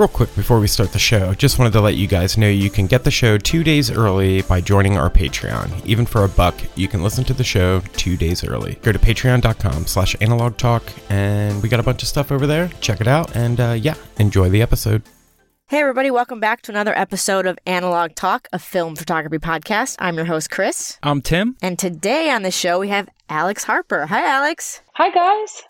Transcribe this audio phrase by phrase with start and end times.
[0.00, 2.70] Real quick before we start the show, just wanted to let you guys know you
[2.70, 5.84] can get the show two days early by joining our Patreon.
[5.84, 8.76] Even for a buck, you can listen to the show two days early.
[8.76, 12.68] Go to patreon.com slash analog talk, and we got a bunch of stuff over there.
[12.80, 15.02] Check it out, and uh, yeah, enjoy the episode.
[15.66, 19.96] Hey, everybody, welcome back to another episode of Analog Talk, a film photography podcast.
[19.98, 20.96] I'm your host, Chris.
[21.02, 21.58] I'm Tim.
[21.60, 24.06] And today on the show, we have Alex Harper.
[24.06, 24.80] Hi, Alex.
[24.94, 25.62] Hi, guys.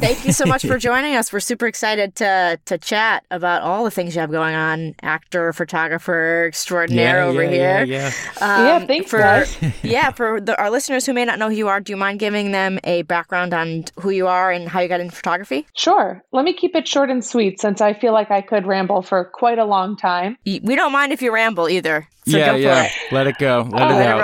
[0.00, 1.32] Thank you so much for joining us.
[1.32, 4.94] We're super excited to to chat about all the things you have going on.
[5.02, 7.84] Actor, photographer extraordinaire Yeah, over yeah, here.
[7.84, 9.56] yeah, Yeah, um, thanks, for, guys.
[9.82, 12.20] yeah, for the, our listeners who may not know who you are, do you mind
[12.20, 15.66] giving them a background on who you are and how you got into photography?
[15.74, 16.22] Sure.
[16.32, 19.24] Let me keep it short and sweet since I feel like I could ramble for
[19.24, 20.36] quite a long time.
[20.44, 22.06] We don't mind if you ramble either.
[22.28, 22.82] So yeah, go yeah.
[22.82, 23.12] for it.
[23.12, 23.68] Let it go.
[23.70, 24.20] Let Oh, it Let it out.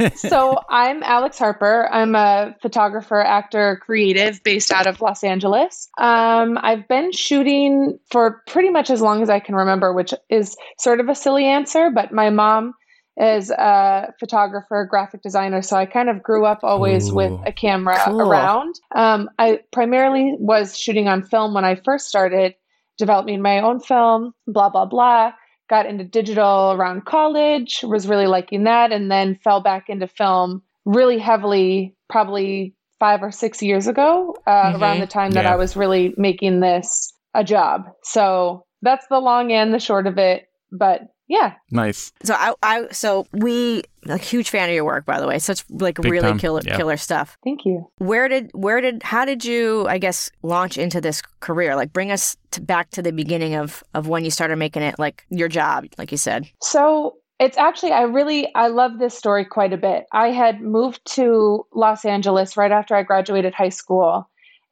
[0.00, 0.10] roll.
[0.16, 1.88] so I'm Alex Harper.
[1.92, 5.88] I'm a photographer, actor, creative based out of Los Angeles.
[5.98, 10.56] Um, I've been shooting for pretty much as long as I can remember, which is
[10.78, 12.74] sort of a silly answer, but my mom
[13.18, 17.14] is a photographer, graphic designer, so I kind of grew up always Ooh.
[17.14, 18.22] with a camera Cool.
[18.22, 18.76] around.
[18.94, 22.54] Um, I primarily was shooting on film when I first started
[22.96, 25.32] developing my own film, blah, blah, blah.
[25.72, 30.60] Got into digital around college, was really liking that, and then fell back into film
[30.84, 34.82] really heavily, probably five or six years ago, uh, Mhm.
[34.82, 35.54] around the time that Yeah.
[35.54, 37.86] I was really making this a job.
[38.02, 40.48] So that's the long and the short of it.
[40.70, 42.12] But yeah, Nice.
[42.24, 45.38] So I, I, so we, a huge fan of your work, by the way.
[45.38, 46.76] Such like Big really time, killer, yeah.
[46.76, 47.38] killer stuff.
[47.42, 47.90] thank you.
[47.96, 51.74] Where did, where did, how did you, I guess, launch into this career?
[51.74, 54.98] Like, bring us to, back to the beginning of of when you started making it
[54.98, 56.50] like your job, like you said.
[56.60, 60.04] So it's actually, I really, I love this story quite a bit.
[60.12, 64.28] I had moved to Los Angeles right after I graduated high school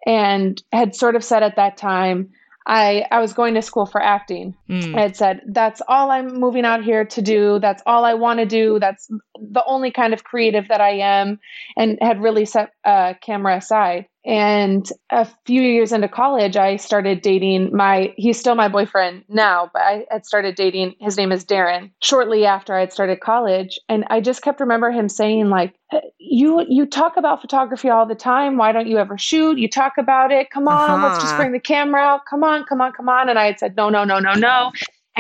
[0.07, 2.29] and had sort of said at that time,
[2.67, 4.55] I, I was going to school for acting.
[4.69, 4.95] Mm.
[4.97, 7.59] I had said, that's all I'm moving out here to do.
[7.59, 8.79] That's all I want to do.
[8.79, 9.09] That's
[9.41, 11.41] the only kind of creative that I am,
[11.77, 14.07] and had really set uh, camera aside.
[14.25, 19.71] And a few years into college, I started dating my, he's still my boyfriend now,
[19.73, 23.79] but I had started dating, his name is Darren, shortly after I had started college.
[23.89, 25.75] And I just kept remember him saying, like,
[26.19, 28.57] you you talk about photography all the time.
[28.57, 29.59] Why don't you ever shoot?
[29.59, 30.51] You talk about it.
[30.51, 31.43] Come on, let's just Uh-huh.
[31.43, 32.27] bring the camera out.
[32.27, 33.29] Come on, come on, come on.
[33.29, 34.71] And I had said, no, no, no, no, no.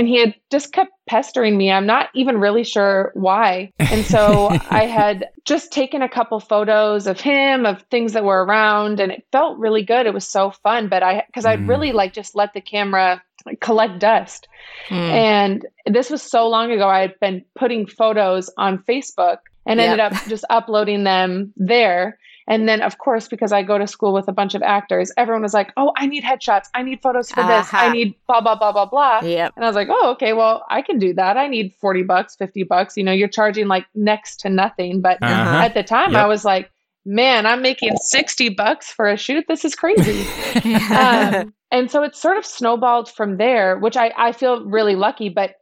[0.01, 1.71] And he had just kept pestering me.
[1.71, 3.71] I'm not even really sure why.
[3.79, 8.43] And so I had just taken a couple photos of him, of things that were
[8.47, 10.07] around, and it felt really good.
[10.07, 10.89] It was so fun.
[10.89, 11.69] But I, because I'd Mm.
[11.69, 13.23] really like just let the camera
[13.61, 14.49] collect dust.
[14.89, 15.11] Mm.
[15.13, 16.89] And this was so long ago.
[16.89, 19.85] I had been putting photos on Facebook and Yep.
[19.85, 22.19] ended up just uploading them there.
[22.51, 25.43] And then, of course, because I go to school with a bunch of actors, everyone
[25.43, 26.65] was like, oh, I need headshots.
[26.75, 27.73] I need photos for this.
[27.73, 29.21] I need blah, blah, blah, blah, blah.
[29.23, 29.53] Yep.
[29.55, 31.37] And I was like, oh, okay, well, I can do that.
[31.37, 32.97] I need 40 bucks, 50 bucks.
[32.97, 35.01] You know, you're charging like next to nothing.
[35.01, 35.59] But Uh-huh.
[35.65, 36.21] at the time, Yep.
[36.21, 36.73] I was like,
[37.07, 39.45] man, I'm making 60 bucks for a shoot.
[39.47, 40.27] This is crazy.
[40.93, 45.29] um, and so it sort of snowballed from there, which I, I feel really lucky.
[45.29, 45.55] But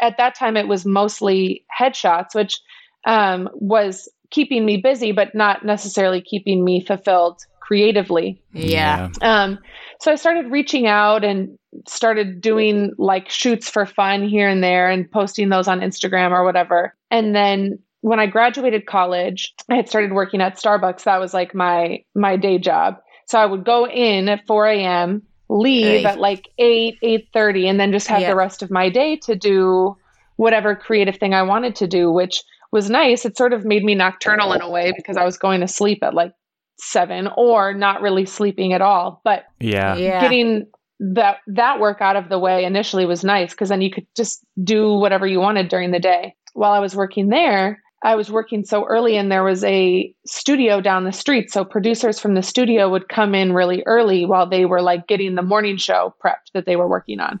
[0.00, 2.60] at that time, it was mostly headshots, which
[3.06, 8.42] um, was keeping me busy, but not necessarily keeping me fulfilled creatively.
[8.52, 9.08] yeah.
[9.22, 9.58] Um,
[10.00, 11.56] so I started reaching out and
[11.86, 16.44] started doing like shoots for fun here and there and posting those on Instagram or
[16.44, 16.94] whatever.
[17.10, 21.04] And then when I graduated college, I had started working at Starbucks.
[21.04, 22.96] That was like my my day job.
[23.26, 27.92] So I would go in at 4 a.m., leave at like 8, 8.30, and then
[27.92, 28.30] just have Yeah.
[28.30, 29.96] the rest of my day to do
[30.36, 32.42] whatever creative thing I wanted to do, which
[32.72, 33.24] was nice.
[33.24, 36.02] It sort of made me nocturnal in a way because I was going to sleep
[36.02, 36.32] at like
[36.78, 39.20] seven or not really sleeping at all.
[39.24, 39.94] But Yeah.
[39.96, 40.20] Yeah.
[40.20, 40.66] getting
[40.98, 44.44] that that work out of the way initially was nice because then you could just
[44.62, 46.34] do whatever you wanted during the day.
[46.54, 50.80] While I was working there, I was working so early and there was a studio
[50.80, 51.50] down the street.
[51.50, 55.34] So producers from the studio would come in really early while they were like getting
[55.34, 57.38] the morning show prepped that they were working on.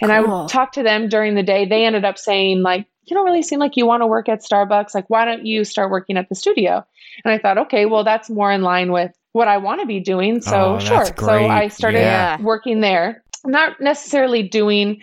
[0.00, 1.64] And I would talk to them during the day.
[1.64, 4.42] They ended up saying like, you don't really seem like you want to work at
[4.42, 4.94] Starbucks.
[4.94, 6.84] Like, why don't you start working at the studio?
[7.24, 10.00] And I thought, okay, well, that's more in line with what I want to be
[10.00, 10.40] doing.
[10.40, 11.04] So Oh, sure.
[11.04, 11.28] So.
[11.28, 12.40] I started Yeah.
[12.40, 13.22] working there.
[13.44, 15.00] Not necessarily doing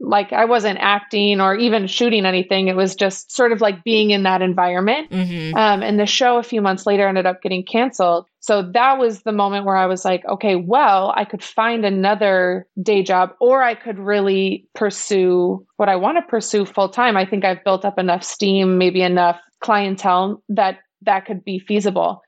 [0.00, 2.68] like I wasn't acting or even shooting anything.
[2.68, 5.10] It was just sort of like being in that environment.
[5.10, 5.56] Mm-hmm.
[5.56, 8.26] Um, and the show a few months later ended up getting canceled.
[8.48, 12.66] So that was the moment where I was like, okay, well, I could find another
[12.82, 17.14] day job or I could really pursue what I want to pursue full time.
[17.14, 22.22] I think I've built up enough steam, maybe enough clientele that that could be feasible.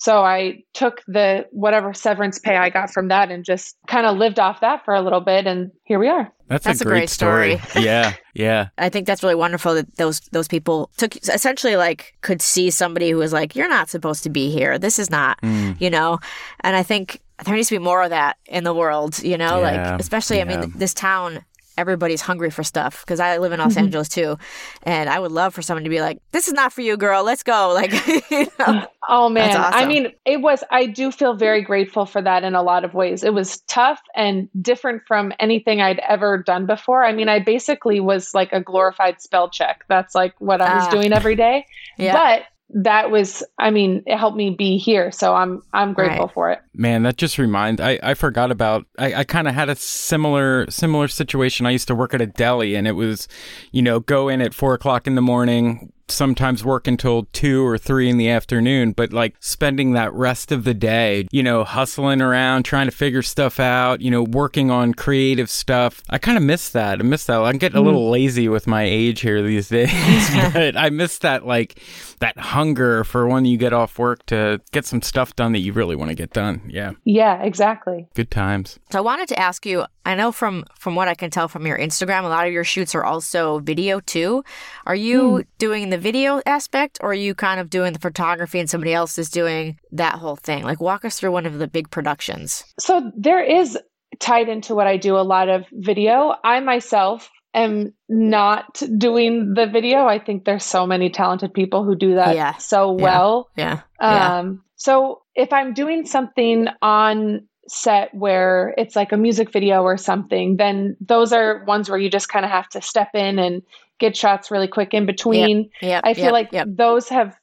[0.00, 4.16] So I took the whatever severance pay I got from that and just kind of
[4.16, 6.32] lived off that for a little bit and here we are.
[6.46, 7.58] That's, That's a a great, great story.
[7.58, 7.84] story.
[7.84, 8.68] yeah, yeah.
[8.78, 13.10] I think that's really wonderful that those those people took essentially like could see somebody
[13.10, 14.78] who was like, "You're not supposed to be here.
[14.78, 15.78] This is not," Mm.
[15.78, 16.20] you know.
[16.60, 19.60] And I think there needs to be more of that in the world, you know,
[19.60, 21.44] Yeah, like especially I mean this town
[21.78, 24.36] everybody's hungry for stuff because I live in Los Angeles too,
[24.82, 27.22] and I would love for someone to be like, "This is not for you, girl.
[27.24, 27.92] Let's go." Like,
[28.30, 28.86] you know?
[29.08, 32.54] Oh man, That's I mean, it was I do feel very grateful for that in
[32.54, 33.22] a lot of ways.
[33.24, 37.04] It was tough and different from anything I'd ever done before.
[37.04, 39.84] I mean, I basically was like a glorified spell check.
[39.88, 40.90] That's like what I was Ah.
[40.90, 41.64] doing every day.
[41.96, 46.26] yeah, But that was I mean, it helped me be here, so I'm I'm grateful
[46.26, 46.34] Right.
[46.34, 46.60] for it.
[46.74, 51.08] Man, that just reminds I, I forgot about I, I kinda had a similar similar
[51.08, 51.66] situation.
[51.66, 53.26] I used to work at a deli and it was,
[53.72, 57.78] you know, go in at four o'clock in the morning, sometimes work until two or
[57.78, 62.20] three in the afternoon, but like spending that rest of the day, you know, hustling
[62.20, 66.02] around, trying to figure stuff out, you know, working on creative stuff.
[66.10, 67.00] I kind of miss that.
[67.00, 67.40] I miss that.
[67.40, 67.86] I'm getting a mm-hmm.
[67.86, 69.90] little lazy with my age here these days,
[70.52, 71.80] but I miss that, like,
[72.20, 75.72] that hunger for when you get off work to get some stuff done that you
[75.72, 76.62] really want to get done.
[76.66, 76.92] Yeah.
[77.04, 78.08] Yeah, exactly.
[78.14, 78.78] Good times.
[78.90, 79.84] So I wanted to ask you.
[80.04, 82.64] I know from from what I can tell from your Instagram, a lot of your
[82.64, 84.42] shoots are also video too.
[84.86, 85.42] Are you hmm.
[85.58, 89.18] doing the video aspect, or are you kind of doing the photography and somebody else
[89.18, 90.64] is doing that whole thing?
[90.64, 92.64] Like, walk us through one of the big productions.
[92.78, 93.78] So there is
[94.20, 96.34] tied into what I do a lot of video.
[96.44, 100.06] I myself am not doing the video.
[100.06, 102.56] I think there's so many talented people who do that Yeah.
[102.56, 103.02] so Yeah.
[103.02, 103.48] well.
[103.56, 103.80] Yeah.
[104.00, 104.38] Yeah.
[104.38, 109.96] Um, so if I'm doing something on set where it's like a music video or
[109.96, 113.62] something, then those are ones where you just kind of have to step in and
[113.98, 115.70] get shots really quick in between.
[115.82, 116.02] Yep.
[116.04, 116.66] I feel yep, like yep.
[116.70, 117.36] those have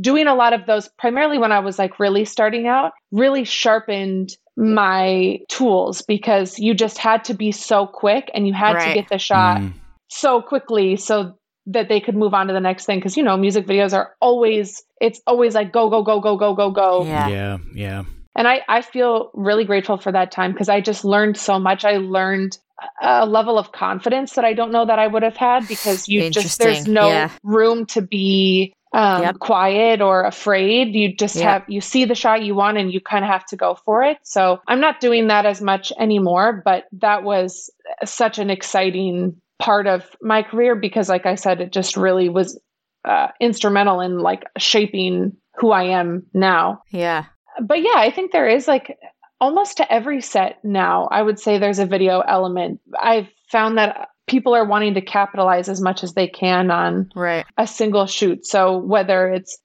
[0.00, 4.30] doing a lot of those primarily when I was like really starting out, really sharpened
[4.56, 9.08] my tools because you just had to be so quick and you had to get
[9.08, 9.72] the shot Mm.
[10.08, 11.36] so quickly so
[11.66, 14.14] that they could move on to the next thing because you know music videos are
[14.20, 17.28] always it's always like go go go go go go go Yeah.
[17.28, 17.58] Yeah.
[17.74, 18.02] Yeah.
[18.36, 21.84] and i i feel really grateful for that time because i just learned so much
[21.84, 22.58] i learned
[23.02, 26.30] a level of confidence that i don't know that i would have had because you
[26.30, 27.30] just there's no Yeah.
[27.42, 29.38] room to be um, Yep.
[29.38, 31.44] quiet or afraid you just Yep.
[31.44, 34.02] have you see the shot you want and you kind of have to go for
[34.02, 37.70] it so i'm not doing that as much anymore but that was
[38.04, 42.58] such an exciting part of my career because like i said it just really was
[43.04, 47.24] uh, instrumental in like shaping who i am now Yeah.
[47.62, 48.96] but yeah, I think there is like
[49.42, 52.80] almost to every set now, I would say there's a video element.
[52.98, 57.44] I've found that people are wanting to capitalize as much as they can on Right.
[57.58, 58.46] a single shoot.
[58.46, 59.58] So whether it's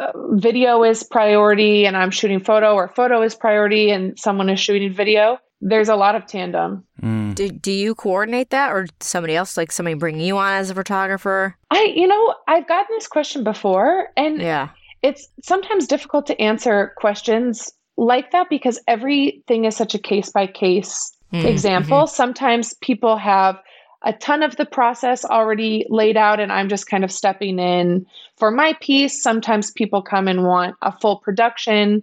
[0.00, 4.58] uh, video is priority and I'm shooting photo or photo is priority and someone is
[4.58, 6.84] shooting video, there's a lot of tandem.
[7.00, 7.36] Mm.
[7.36, 10.74] Do, do you coordinate that or somebody else, like somebody bring you on as a
[10.74, 11.56] photographer?
[11.70, 14.70] I, you know, I've gotten this question before and Yeah.
[15.02, 20.46] it's sometimes difficult to answer questions like that because everything is such a case by
[20.46, 22.06] case Mm, example.
[22.06, 23.58] Sometimes people have
[24.02, 28.06] a ton of the process already laid out, and I'm just kind of stepping in
[28.36, 29.22] for my piece.
[29.22, 32.02] Sometimes people come and want a full production.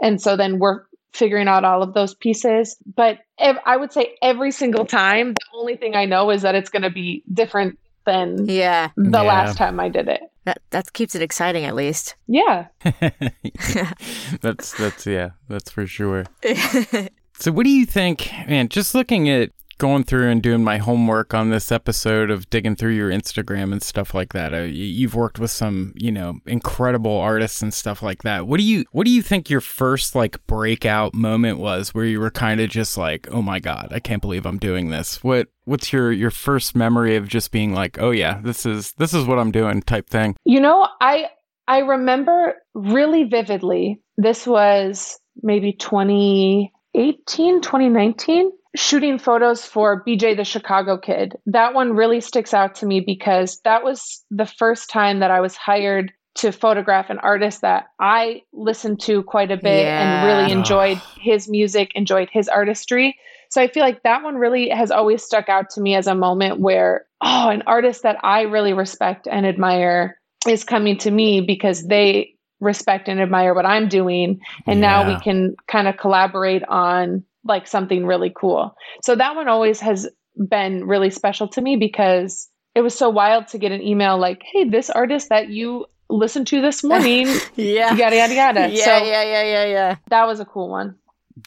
[0.00, 2.76] And so then we're figuring out all of those pieces.
[2.94, 6.54] But ev- I would say every single time, the only thing I know is that
[6.54, 8.48] it's going to be different than.
[8.48, 8.88] Yeah.
[8.96, 9.32] the Yeah.
[9.34, 10.20] last time I did it.
[10.44, 12.16] That that keeps it exciting at least.
[12.26, 12.66] Yeah.
[14.40, 16.24] that's that's yeah, that's for sure.
[17.40, 21.32] So what do you think, man, just looking at going through and doing my homework
[21.32, 24.52] on this episode of digging through your Instagram and stuff like that.
[24.52, 28.46] Uh, you've worked with some, you know, incredible artists and stuff like that.
[28.46, 32.20] What do you what do you think your first like breakout moment was where you
[32.20, 35.48] were kind of just like, "Oh my god, I can't believe I'm doing this." What
[35.64, 39.24] what's your your first memory of just being like, "Oh yeah, this is this is
[39.24, 40.34] what I'm doing" type thing?
[40.44, 41.28] You know, I
[41.68, 44.00] I remember really vividly.
[44.16, 51.36] This was maybe 2018, 2019, shooting photos for BJ the Chicago Kid.
[51.46, 55.40] That one really sticks out to me because that was the first time that I
[55.40, 60.52] was hired to photograph an artist that I listened to quite a bit and really
[60.52, 63.16] enjoyed his music, enjoyed his artistry.
[63.50, 66.14] So I feel like that one really has always stuck out to me as a
[66.14, 71.40] moment where, oh, an artist that I really respect and admire is coming to me
[71.40, 74.40] because they respect and admire what I'm doing.
[74.66, 74.86] And yeah.
[74.86, 78.74] now we can kind of collaborate on like something really cool.
[79.02, 80.08] So that one always has
[80.48, 84.42] been really special to me because it was so wild to get an email like,
[84.52, 87.26] hey, this artist that you listened to this morning,
[87.56, 88.68] yeah, yada, yada, yada.
[88.70, 89.96] Yeah, so yeah, yeah, yeah, yeah.
[90.08, 90.96] That was a cool one.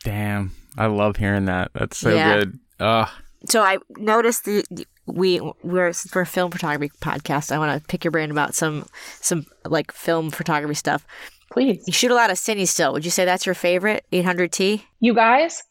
[0.04, 0.52] Damn.
[0.78, 1.72] I love hearing that.
[1.74, 2.36] That's so yeah.
[2.36, 2.60] good.
[2.80, 3.10] Ugh.
[3.50, 7.52] So I noticed the, the we we're for a film photography podcast.
[7.52, 8.86] I want to pick your brain about some
[9.20, 11.06] some like film photography stuff.
[11.52, 11.84] Please.
[11.86, 12.94] You shoot a lot of Cinestill.
[12.94, 14.84] Would you say that's your favorite 800T?
[15.02, 15.64] You guys,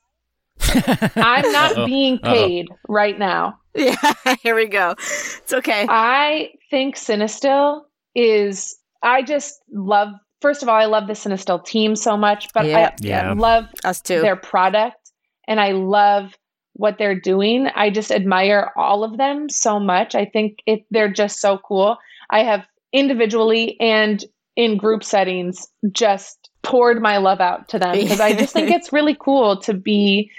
[1.16, 1.86] I'm not Uh-oh.
[1.86, 2.78] being paid Uh-oh.
[2.88, 3.58] right now.
[3.74, 3.96] Yeah,
[4.42, 4.92] here we go.
[4.98, 5.86] It's okay.
[5.88, 7.82] I think Cinestill
[8.14, 8.76] is.
[9.02, 10.08] I just love.
[10.40, 12.78] First of all, I love the Cinestill team so much, but yeah.
[12.78, 13.32] I, yeah.
[13.32, 14.20] love us too.
[14.20, 15.12] Their product,
[15.46, 16.36] and I love
[16.74, 17.68] what they're doing.
[17.74, 20.14] I just admire all of them so much.
[20.14, 20.84] I think it.
[20.90, 21.96] They're just so cool.
[22.30, 24.24] I have individually and
[24.56, 28.92] in group settings just poured my love out to them because I just think it's
[28.92, 30.30] really cool to be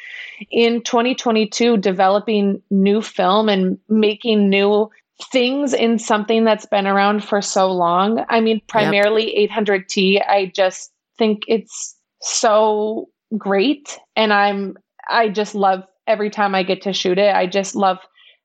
[0.50, 4.90] in 2022 developing new film and making new
[5.32, 8.26] things in something that's been around for so long.
[8.30, 9.52] I mean, primarily yep.
[9.52, 14.78] 800T, I just think it's so great and I'm
[15.10, 17.36] I just love every time I get to shoot it.
[17.36, 17.98] I just love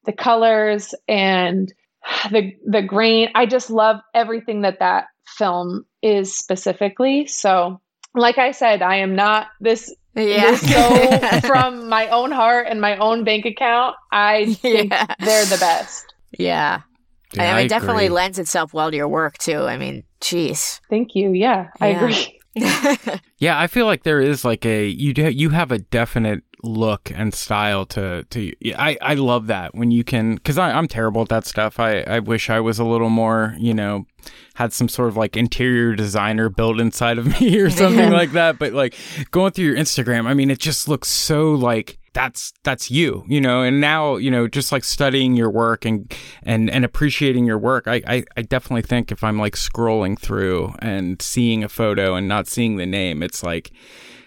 [0.05, 1.73] the colors and
[2.31, 3.29] the the grain.
[3.35, 7.27] I just love everything that that film is specifically.
[7.27, 7.81] So,
[8.15, 9.95] like I said, I am not this.
[10.15, 10.53] Yeah.
[10.53, 15.07] This so from my own heart and my own bank account, I think yeah.
[15.19, 16.07] they're the best.
[16.39, 16.81] Yeah.
[17.35, 19.61] yeah I mean, I it definitely lends itself well to your work too.
[19.63, 20.81] I mean, jeez.
[20.89, 21.33] Thank you.
[21.33, 22.41] Yeah, I agree.
[23.39, 27.11] yeah, I feel like there is like a you do, you have a definite look
[27.15, 31.23] and style to to I I love that when you can cuz I I'm terrible
[31.23, 31.79] at that stuff.
[31.79, 34.07] I I wish I was a little more, you know,
[34.55, 38.59] had some sort of like interior designer built inside of me or something like that,
[38.59, 38.95] but like
[39.31, 43.41] going through your Instagram, I mean it just looks so like that's that's you you
[43.41, 43.63] know?
[43.63, 47.87] And now you know just like studying your work and and and appreciating your work
[47.87, 52.27] I, I i definitely think if i'm like scrolling through and seeing a photo and
[52.27, 53.73] not seeing the name it's like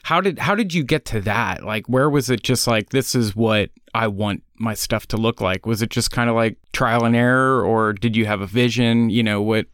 [0.04, 1.64] how did how did you get to that?
[1.64, 5.42] Like where was it just like this is what i want my stuff to look
[5.42, 5.66] like?
[5.66, 9.10] Was it just kind of like trial and error or did you have a vision?
[9.10, 9.68] You know what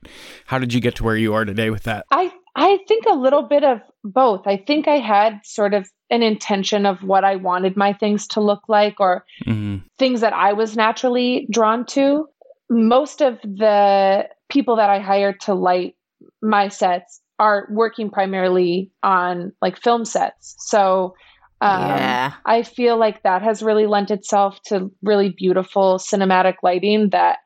[0.45, 2.05] how did you get to where you are today with that?
[2.11, 4.47] I i think a little bit of both.
[4.47, 8.41] I think i had sort of an intention of what I wanted my things to
[8.41, 9.77] look like or mm-hmm.
[9.97, 12.27] things that I was naturally drawn to.
[12.69, 15.95] Most of the people that I hired to light
[16.41, 20.55] my sets are working primarily on like film sets.
[20.59, 21.15] So
[21.61, 22.33] um, yeah.
[22.45, 27.39] I feel like that has really lent itself to really beautiful cinematic lighting that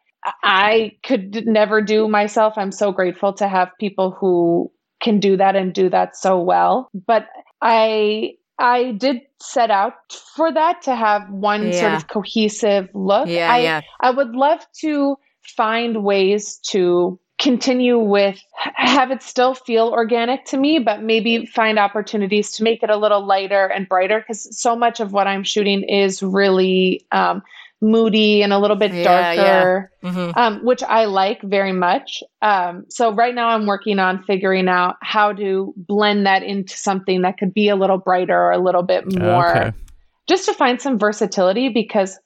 [0.43, 2.55] I could never do myself.
[2.57, 6.89] I'm so grateful to have people who can do that and do that so well.
[6.93, 7.27] But
[7.61, 9.93] I I did set out
[10.35, 11.79] for that to have one yeah.
[11.79, 13.29] sort of cohesive look.
[13.29, 13.81] Yeah, I, yeah.
[14.01, 15.15] I would love to
[15.55, 21.79] find ways to continue with have it still feel organic to me but maybe find
[21.79, 25.43] opportunities to make it a little lighter and brighter because so much of what i'm
[25.43, 27.41] shooting is really um,
[27.81, 30.09] moody and a little bit yeah, darker, yeah.
[30.11, 30.37] Mm-hmm.
[30.37, 32.23] Um, which I like very much.
[32.41, 37.21] Um, so right now I'm working on figuring out how to blend that into something
[37.21, 39.71] that could be a little brighter or a little bit more, okay.
[40.27, 41.69] just to find some versatility.
[41.69, 42.19] Because,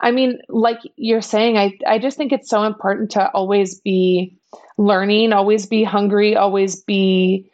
[0.00, 4.36] I mean, like you're saying, I I just think it's so important to always be
[4.78, 7.50] learning, always be hungry, always be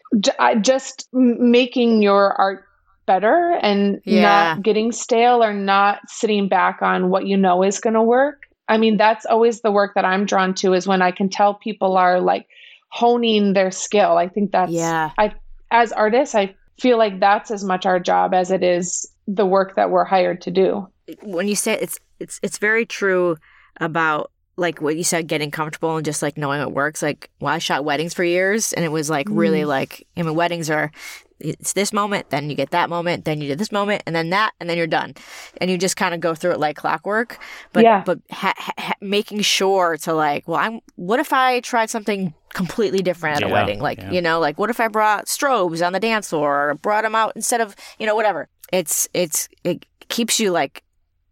[0.60, 2.64] just making your art
[3.06, 4.22] better and yeah.
[4.22, 8.44] not getting stale or not sitting back on what you know is going to work.
[8.68, 11.54] I mean, that's always the work that I'm drawn to is when I can tell
[11.54, 12.46] people are like
[12.88, 14.16] honing their skill.
[14.16, 15.10] I think that's yeah.
[15.18, 15.32] I
[15.72, 19.76] as artists, I feel like that's as much our job as it is the work
[19.76, 20.88] that we're hired to do.
[21.22, 23.36] When you say it's it's it's very true
[23.80, 27.02] about like what you said, getting comfortable and just like knowing it works.
[27.02, 29.66] Like, well, I shot weddings for years, and it was like really mm.
[29.66, 30.92] like, I mean, weddings are
[31.40, 34.28] it's this moment, then you get that moment, then you do this moment, and then
[34.30, 35.14] that, and then you're done,
[35.60, 37.38] and you just kind of go through it like clockwork.
[37.72, 38.02] But yeah.
[38.04, 40.80] but ha- ha- making sure to like, well, I'm.
[40.96, 43.80] What if I tried something completely different at yeah, a wedding?
[43.80, 44.10] Like yeah.
[44.10, 47.14] you know, like what if I brought strobes on the dance floor, or brought them
[47.14, 48.48] out instead of you know whatever.
[48.72, 50.82] It's it's it keeps you like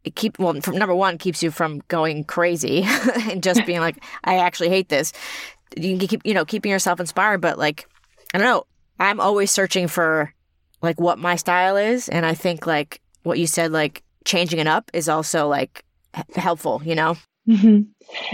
[0.09, 2.83] it keep well from number one keeps you from going crazy
[3.31, 5.13] and just being like I actually hate this.
[5.77, 7.89] You can keep you know keeping yourself inspired, but like
[8.35, 8.65] I don't know
[8.99, 10.33] I'm always searching for
[10.83, 12.09] like what my style is.
[12.09, 15.85] And I think like what you said, like changing it up is also like
[16.17, 17.17] h- helpful, you know?
[17.47, 17.81] hmm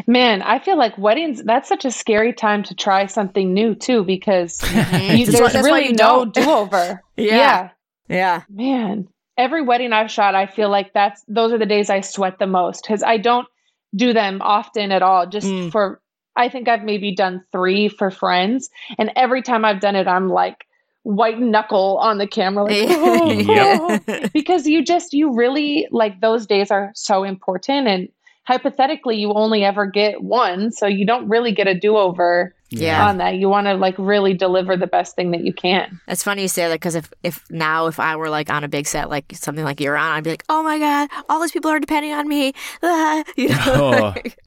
[0.06, 4.04] Man, I feel like weddings, that's such a scary time to try something new too,
[4.04, 4.60] because
[5.00, 6.34] you, there's really you no don't.
[6.34, 7.02] do over.
[7.16, 7.70] Yeah.
[8.08, 8.42] Yeah.
[8.48, 12.38] Man, every wedding I've shot, I feel like that's those are the days I sweat
[12.38, 13.46] the most because I don't
[13.94, 15.26] do them often at all.
[15.26, 15.70] Just Mm.
[15.72, 16.00] for,
[16.36, 20.28] I think I've maybe done three for friends, and every time I've done it, I'm
[20.28, 20.66] like
[21.02, 22.78] white knuckle on the camera, like
[23.46, 24.30] Yep.
[24.32, 28.08] because you just you really like those days are so important, and
[28.44, 33.06] hypothetically, you only ever get one, so you don't really get a do over Yeah.
[33.08, 33.36] on that.
[33.36, 36.00] You want to like really deliver the best thing that you can.
[36.08, 38.68] It's funny you say that because if, if now if I were like on a
[38.68, 41.52] big set like something like you're on, I'd be like, oh my god, all these
[41.52, 42.52] people are depending on me.
[42.82, 43.90] Ah, you know, Oh.
[44.14, 44.38] like-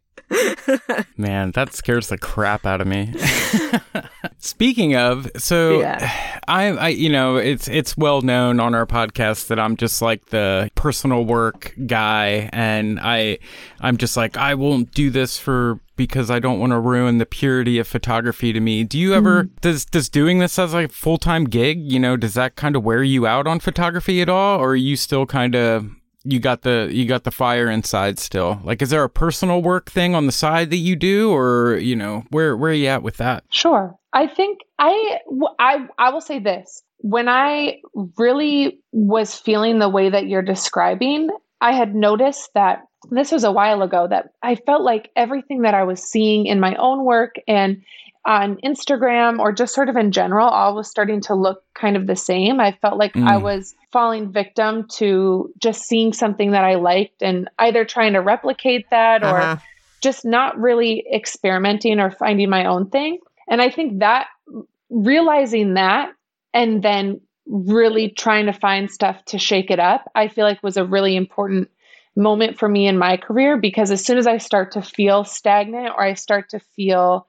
[1.17, 3.13] Man, that scares the crap out of me.
[4.39, 6.11] Speaking of, so Yeah.
[6.47, 10.27] I, I, you know, it's it's well known on our podcast that I'm just like
[10.27, 13.39] the personal work guy, and I,
[13.79, 17.25] I'm just like I won't do this for because I don't want to ruin the
[17.25, 18.83] purity of photography to me.
[18.83, 19.55] Do you ever mm-hmm.
[19.61, 21.79] does does doing this as a full time gig?
[21.81, 24.75] You know, does that kind of wear you out on photography at all, or are
[24.75, 25.89] you still kind of
[26.29, 29.89] you got the you got the fire inside still like is there a personal work
[29.89, 33.03] thing on the side that you do or you know where where are you at
[33.03, 33.97] with that Sure.
[34.13, 35.19] I think I
[35.59, 36.83] I I will say this.
[36.99, 37.79] When I
[38.17, 41.29] really was feeling the way that you're describing,
[41.61, 45.75] I had noticed that this was a while ago that I felt like everything that
[45.75, 47.83] I was seeing in my own work and
[48.27, 52.07] on Instagram or just sort of in general, all was starting to look kind of
[52.07, 52.59] the same.
[52.59, 53.43] I felt like I Mm.
[53.43, 58.89] was falling victim to just seeing something that I liked and either trying to replicate
[58.91, 59.57] that or Uh-huh.
[60.03, 63.19] just not really experimenting or finding my own thing.
[63.49, 64.27] And I think that
[64.89, 66.11] realizing that
[66.53, 70.77] and then really trying to find stuff to shake it up, I feel like was
[70.77, 71.69] a really important
[72.15, 75.89] moment for me in my career because as soon as I start to feel stagnant
[75.95, 77.27] or I start to feel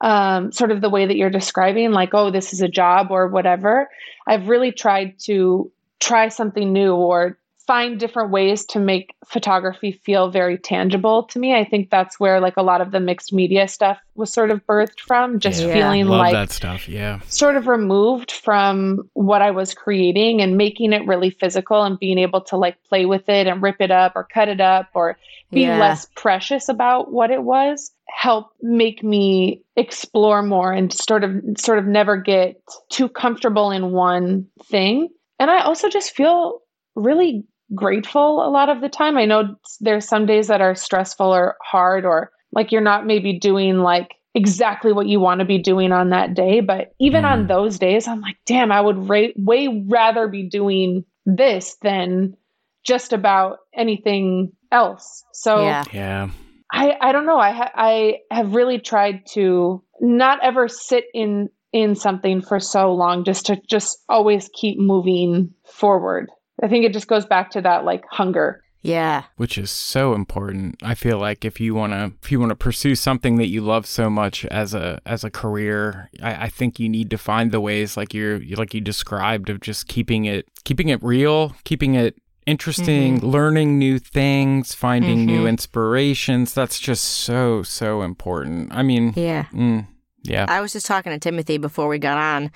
[0.00, 3.28] um, sort of the way that you're describing, like, oh, this is a job or
[3.28, 3.88] whatever,
[4.26, 7.38] I've really tried to try something new or
[7.70, 11.54] find different ways to make photography feel very tangible to me.
[11.54, 14.58] I think that's where like a lot of the mixed media stuff was sort of
[14.66, 15.72] birthed from, just Yeah.
[15.72, 20.56] feeling love like that stuff yeah sort of removed from what I was creating and
[20.56, 23.92] making it really physical and being able to like play with it and rip it
[23.92, 25.16] up or cut it up or
[25.52, 25.78] be Yeah.
[25.78, 31.78] less precious about what it was help make me explore more and sort of sort
[31.78, 35.08] of never get too comfortable in one thing.
[35.38, 36.58] And I also just feel
[36.96, 39.16] really grateful a lot of the time.
[39.16, 43.38] I know there's some days that are stressful or hard or like you're not maybe
[43.38, 47.44] doing like exactly what you want to be doing on that day, but even on
[47.44, 47.48] Mm.
[47.48, 52.36] those days I'm like, damn, I would ra- way rather be doing this than
[52.84, 55.24] just about anything else.
[55.32, 55.84] So yeah.
[55.92, 56.30] yeah
[56.72, 57.38] I, I don't know.
[57.38, 62.92] I ha- I have really tried to not ever sit in in something for so
[62.94, 66.28] long, just to just always keep moving forward.
[66.62, 68.62] I think it just goes back to that like hunger.
[68.82, 69.24] Yeah.
[69.36, 72.56] which is so important i feel like if you want to if you want to
[72.56, 76.80] pursue something that you love so much as a as a career I, I think
[76.80, 80.48] you need to find the ways like you're like you described of just keeping it
[80.64, 85.48] keeping it real keeping it interesting learning new things finding new Mhm.
[85.50, 89.44] inspirations that's just so so important i mean Yeah.
[89.52, 89.86] mm,
[90.22, 92.50] yeah I was just talking to Timothy before we got on.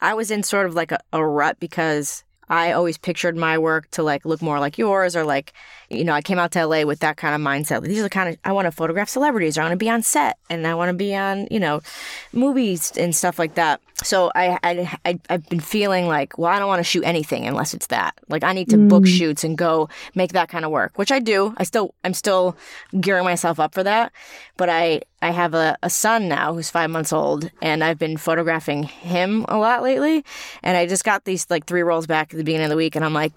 [0.00, 3.90] I was in sort of like a, a rut because I always pictured my work
[3.92, 5.52] to like look more like yours or like,
[5.90, 7.82] you know, I came out to LA with that kind of mindset.
[7.82, 10.02] These are the kind of, I want to photograph celebrities I want to be on
[10.02, 11.80] set and I want to be on, you know,
[12.32, 13.80] movies and stuff like that.
[14.02, 17.46] So I, I, I I've been feeling like, well, I don't want to shoot anything
[17.46, 18.18] unless it's that.
[18.28, 19.18] Like I need to book mm.
[19.18, 21.54] shoots and go make that kind of work, which I do.
[21.56, 22.56] I still, I'm still
[23.00, 24.12] gearing myself up for that.
[24.56, 28.16] But I, I have a, a son now who's five months old, and I've been
[28.16, 30.24] photographing him a lot lately.
[30.62, 32.96] And I just got these like three rolls back at the beginning of the week,
[32.96, 33.32] and I'm like,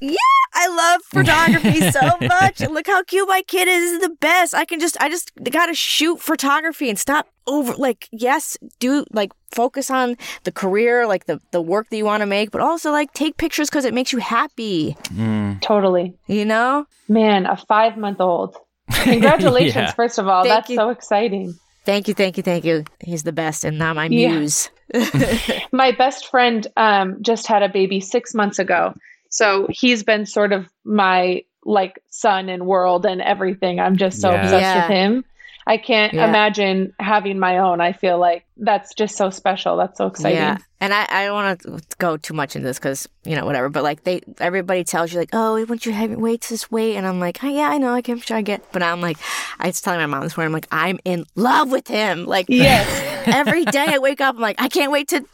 [0.00, 0.16] yeah,
[0.64, 2.60] I love photography so much.
[2.60, 3.82] Look how cute my kid is.
[3.82, 4.54] This is the best.
[4.54, 7.74] I can just, I just gotta shoot photography and stop over.
[7.74, 12.22] Like, yes, do like focus on the career, like the the work that you want
[12.22, 14.96] to make, but also like take pictures because it makes you happy.
[15.08, 15.60] Mm.
[15.60, 16.14] Totally.
[16.26, 16.86] You know.
[17.08, 18.56] Man, a five month old.
[18.90, 19.92] Congratulations, Yeah.
[19.92, 20.44] first of all.
[20.44, 20.76] Thank That's you.
[20.76, 21.54] so exciting.
[21.84, 22.84] Thank you, thank you, thank you.
[23.00, 24.30] He's the best, and not my Yeah.
[24.38, 24.70] muse.
[25.72, 28.94] My best friend um, just had a baby six months ago.
[29.34, 33.80] So he's been sort of my like son and world and everything.
[33.80, 34.40] I'm just so Yeah.
[34.42, 34.88] obsessed Yeah.
[34.88, 35.24] with him.
[35.66, 36.28] I can't Yeah.
[36.28, 37.80] imagine having my own.
[37.80, 39.76] I feel like that's just so special.
[39.78, 40.36] That's so exciting.
[40.36, 43.44] Yeah, and I, I don't want to go too much into this because you know
[43.46, 43.70] whatever.
[43.70, 47.06] But like they, everybody tells you like, oh, once your heavy weights this weight, and
[47.06, 48.70] I'm like, oh, yeah, I know, I can try to get.
[48.72, 49.16] But I'm like,
[49.58, 52.26] I was telling my mom this morning, I'm like, I'm in love with him.
[52.26, 52.86] Like, Yes.
[53.26, 55.24] every day I wake up, I'm like, I can't wait to.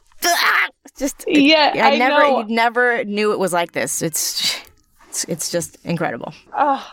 [0.98, 2.42] Just Yeah, I, I never, know.
[2.42, 4.02] never knew it was like this.
[4.02, 4.60] It's,
[5.08, 6.34] it's, it's just incredible.
[6.56, 6.86] Oh,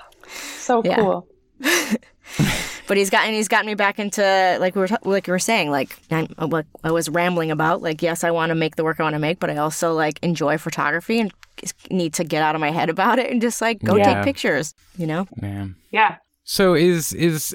[0.59, 0.95] so Yeah.
[0.95, 1.27] cool.
[2.87, 4.21] But he's gotten he's gotten me back into
[4.61, 8.01] like we were like we were saying like I, what I was rambling about like
[8.01, 10.19] yes I want to make the work I want to make but I also like
[10.23, 11.33] enjoy photography and
[11.91, 14.13] need to get out of my head about it and just like go Yeah.
[14.15, 15.75] take pictures you know Man.
[15.91, 16.15] Yeah.
[16.45, 17.53] So is is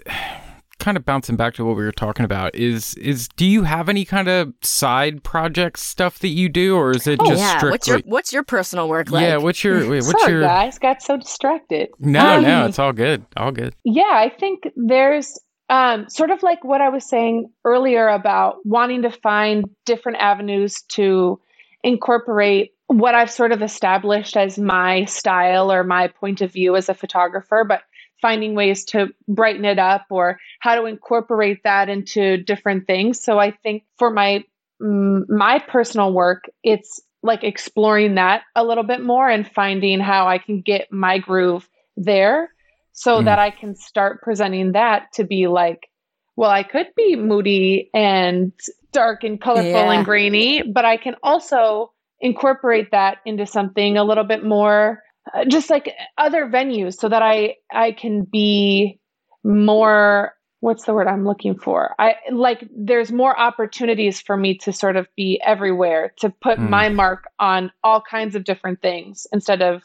[0.83, 3.88] kind of bouncing back to what we were talking about is is do you have
[3.88, 7.57] any kind of side project stuff that you do or is it Oh, just yeah.
[7.59, 9.23] Strictly what's your what's your personal work like?
[9.23, 11.88] yeah what's your wait, what's Sorry, your guys, got so distracted.
[12.01, 13.75] no Um, no it's all good all good.
[13.85, 15.38] Yeah, I think there's
[15.71, 20.83] um, sort of like what I was saying earlier about wanting to find different avenues
[20.88, 21.40] to
[21.83, 26.88] incorporate what I've sort of established as my style or my point of view as
[26.88, 27.83] a photographer, but
[28.23, 33.23] finding ways to brighten it up or how to incorporate that into different things.
[33.23, 34.45] So I think for my
[34.81, 40.27] mm, my personal work, it's like exploring that a little bit more and finding how
[40.29, 42.51] I can get my groove there
[42.93, 43.25] so Mm.
[43.27, 45.89] that I can start presenting that to be like,
[46.37, 48.53] well, I could be moody and
[48.93, 49.93] dark and colorful Yeah.
[49.93, 55.03] and grainy, but I can also incorporate that into something a little bit more
[55.49, 59.01] just like other venues so that I I can be
[59.45, 61.95] more what's the word I'm looking for?
[61.99, 66.71] I like there's more opportunities for me to sort of be everywhere, to put Mm.
[66.71, 69.83] my mark on all kinds of different things instead of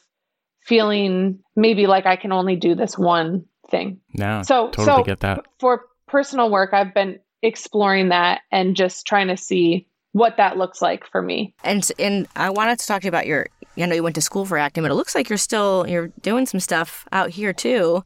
[0.62, 4.00] feeling maybe like I can only do this one thing.
[4.14, 9.08] no So totally so get that for personal work, I've been exploring that and just
[9.08, 11.54] trying to see what that looks like for me.
[11.64, 14.22] and and I wanted to talk to you about your I know you went to
[14.22, 17.54] school for acting but it looks like you're still you're doing some stuff out here
[17.54, 18.04] too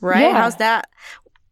[0.00, 0.32] right Yeah.
[0.40, 0.88] how's that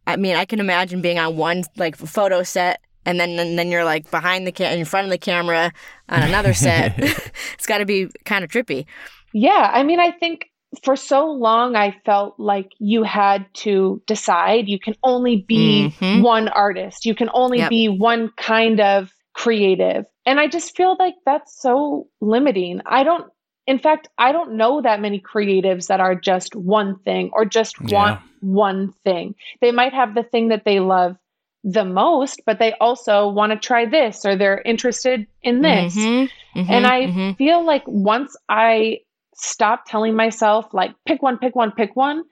[0.07, 3.69] I mean I can imagine being on one like photo set and then and then
[3.69, 5.71] you're like behind the ca- in front of the camera
[6.09, 6.95] on another set
[7.53, 8.85] it's got to be kind of trippy
[9.33, 10.45] Yeah, I mean, I think
[10.83, 16.23] for so long I felt like you had to decide you can only be Mhm.
[16.23, 17.69] one artist, you can only Yep.
[17.69, 20.05] be one kind of creative.
[20.25, 22.81] And I just feel like that's so limiting.
[22.85, 23.31] I don't,
[23.67, 27.79] in fact, I don't know that many creatives that are just one thing or just
[27.79, 29.35] want one thing.
[29.61, 31.15] They might have the thing that they love
[31.63, 35.95] the most, but they also want to try this or they're interested in this.
[35.95, 37.37] Mhm, mhm, And I mhm.
[37.37, 38.99] feel like once I
[39.35, 42.23] stopped telling myself, like, pick one, pick one, pick one,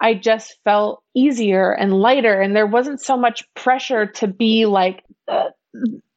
[0.00, 2.40] I just felt easier and lighter.
[2.40, 5.50] And there wasn't so much pressure to be like, uh,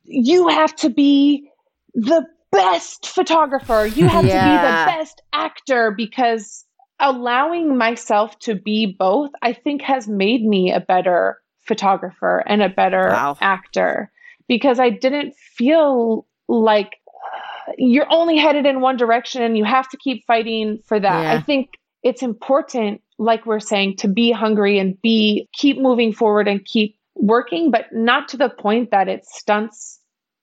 [0.07, 1.49] you have to be
[1.93, 6.65] the best photographer, you have to be the best actor, because
[6.99, 12.69] allowing myself to be both, I think, has made me a better photographer and a
[12.69, 13.37] better Wow.
[13.41, 14.11] actor
[14.47, 16.95] because I didn't feel like
[17.67, 21.23] uh, you're only headed in one direction and you have to keep fighting for that.
[21.23, 21.33] Yeah.
[21.33, 21.71] I think
[22.03, 26.96] it's important, like we're saying, to be hungry and be keep moving forward and keep
[27.19, 29.99] working, but not to the point that it stunts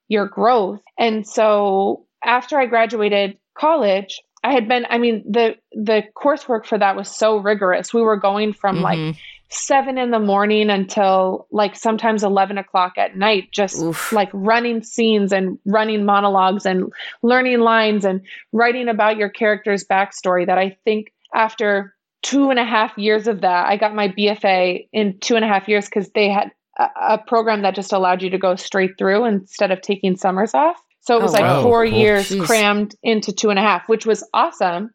[0.09, 0.81] your growth.
[0.99, 6.77] And so after I graduated college, I had been I mean the the coursework for
[6.79, 7.95] that was so rigorous.
[7.95, 9.17] We were going from like Mhm.
[9.49, 14.13] seven in the morning until like sometimes 11 o'clock at night, just Oof.
[14.13, 18.21] like running scenes and running monologues and learning lines and
[18.53, 20.47] writing about your character's backstory.
[20.47, 24.89] That I think after two and a half years of that, I got my BFA
[24.93, 28.23] in two and a half years because they had a, a program that just allowed
[28.23, 30.77] you to go straight through instead of taking summers off.
[31.01, 31.63] So it was Oh, like wow.
[31.63, 31.99] four Oh, cool.
[31.99, 32.47] years Jeez.
[32.47, 34.91] crammed into two and a half, which was awesome.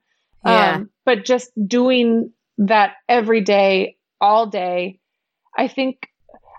[0.46, 0.76] Yeah.
[0.76, 5.00] Um, but just doing that every day, all day,
[5.58, 6.08] I think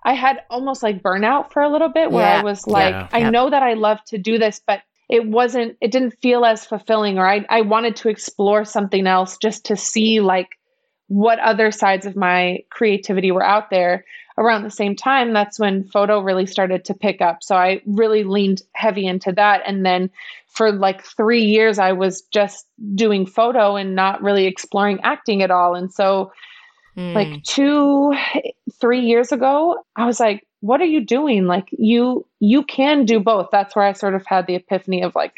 [0.04, 2.40] I had almost like burnout for a little bit where Yeah.
[2.40, 3.08] I was like, Yeah.
[3.12, 3.32] I Yep.
[3.32, 7.18] know that I love to do this, but it wasn't, it didn't feel as fulfilling,
[7.18, 10.48] or I, I wanted to explore something else just to see like
[11.08, 14.04] what other sides of my creativity were out there
[14.40, 17.42] around the same time that's when photo really started to pick up.
[17.42, 19.62] So i really leaned heavy into that.
[19.66, 20.10] And then
[20.48, 25.50] for like 3 years i was just doing photo and not really exploring acting at
[25.50, 25.74] all.
[25.74, 26.32] And so
[26.98, 27.14] Mm.
[27.14, 28.12] like 2
[28.80, 31.46] 3 years ago i was like what are you doing?
[31.46, 33.48] Like you you can do both.
[33.52, 35.34] That's where i sort of had the epiphany of like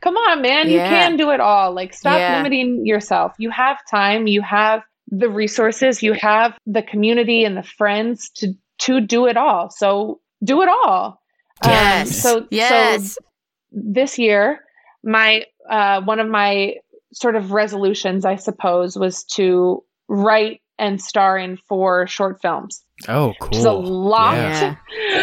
[0.00, 1.72] come on man you can do it all.
[1.72, 2.36] Like stop Yeah.
[2.38, 3.32] limiting yourself.
[3.38, 4.26] You have time.
[4.26, 9.36] You have the resources you have the community and the friends to to do it
[9.36, 9.70] all.
[9.70, 11.20] So do it all.
[11.62, 12.24] Um, yes.
[12.24, 13.14] Um, so yes.
[13.14, 13.20] So
[13.72, 14.60] this year,
[15.02, 16.74] my uh, one of my
[17.12, 22.84] sort of resolutions, I suppose, was to write and star in four short films.
[23.08, 23.48] Oh, cool.
[23.48, 24.76] Which is a lot yeah.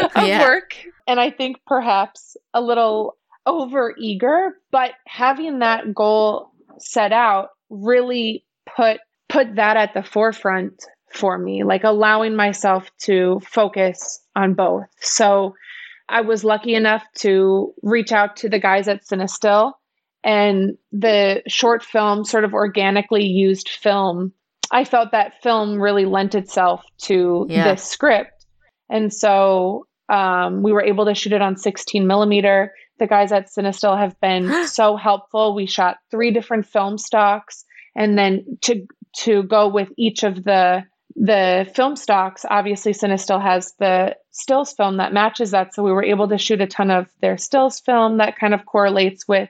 [0.16, 0.42] of yeah.
[0.42, 0.76] work.
[1.08, 8.46] And I think perhaps a little over eager, but having that goal set out really
[8.76, 9.00] put
[9.34, 14.86] put that at the forefront for me, like allowing myself to focus on both.
[15.00, 15.56] So
[16.08, 19.74] I was lucky enough to reach out to the guys at Cinestill
[20.24, 24.32] and the short film sort of organically used film.
[24.72, 27.64] I felt that film really lent itself to yeah.
[27.64, 28.46] this script.
[28.90, 32.72] And so um, we were able to shoot it on 16 millimeter.
[33.00, 35.56] The guys at Cinestill have been so helpful.
[35.56, 37.66] We shot three different film stocks,
[37.96, 38.86] and then to
[39.18, 40.84] to go with each of the
[41.16, 45.74] the film stocks, obviously Cinestill has the stills film that matches that.
[45.76, 48.66] So we were able to shoot a ton of their stills film that kind of
[48.66, 49.50] correlates with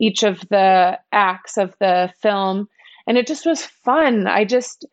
[0.00, 2.68] each of the acts of the film.
[3.06, 4.26] And it just was fun.
[4.26, 4.86] I just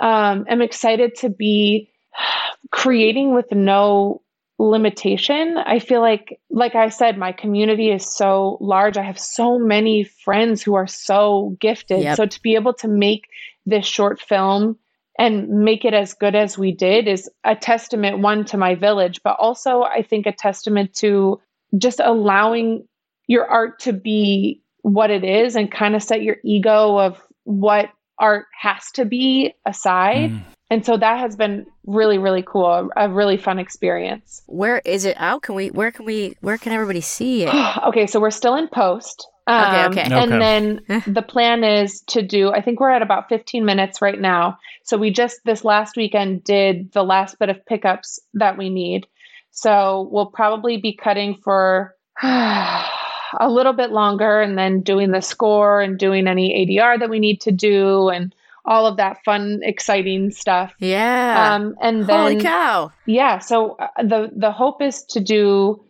[0.00, 1.92] um, am excited to be
[2.72, 4.22] creating with no
[4.60, 5.56] limitation.
[5.56, 8.98] I feel like, like I said, my community is so large.
[8.98, 12.02] I have so many friends who are so gifted.
[12.02, 12.16] Yep.
[12.16, 13.28] So to be able to make
[13.64, 14.76] this short film
[15.18, 19.20] and make it as good as we did is a testament, one, to my village,
[19.24, 21.40] but also I think a testament to
[21.78, 22.86] just allowing
[23.28, 27.90] your art to be what it is and kind of set your ego of what
[28.18, 30.32] art has to be aside.
[30.32, 30.42] Mm.
[30.70, 32.90] And so that has been really, really cool.
[32.96, 34.42] A really fun experience.
[34.46, 35.42] Where is it out?
[35.42, 37.54] Can we, where can we, where can everybody see it?
[37.88, 38.06] okay.
[38.06, 39.28] So we're still in post.
[39.48, 40.14] Um, okay, okay.
[40.14, 40.38] And okay.
[40.38, 44.58] then the plan is to do, I think we're at about 15 minutes right now.
[44.84, 49.08] So we just this last weekend did the last bit of pickups that we need.
[49.50, 55.80] So we'll probably be cutting for a little bit longer and then doing the score
[55.80, 58.32] and doing any ADR that we need to do and
[58.70, 60.72] all of that fun, exciting stuff.
[60.78, 61.54] Yeah.
[61.54, 62.92] Um, and then, holy cow.
[63.04, 63.40] Yeah.
[63.40, 65.84] So uh, the the hope is to do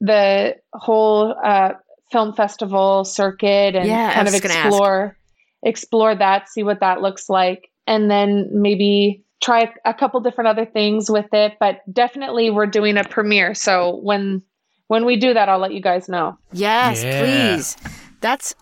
[0.00, 1.72] the whole uh,
[2.12, 5.16] film festival circuit and yeah, kind of explore
[5.62, 10.66] explore that, see what that looks like, and then maybe try a couple different other
[10.66, 11.54] things with it.
[11.58, 13.54] But definitely, we're doing a premiere.
[13.54, 14.42] So when
[14.88, 16.36] when we do that, I'll let you guys know.
[16.52, 17.20] Yes, yeah.
[17.22, 17.78] please.
[18.20, 18.54] That's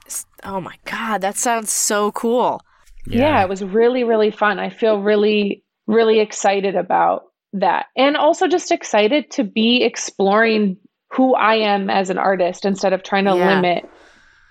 [0.45, 2.63] oh my god, that sounds so cool.
[3.07, 3.21] Yeah.
[3.21, 4.59] yeah, it was really really fun.
[4.59, 10.79] I feel really really excited about that, and also just excited to be exploring
[11.13, 13.55] who I am as an artist instead of trying to yeah.
[13.55, 13.89] limit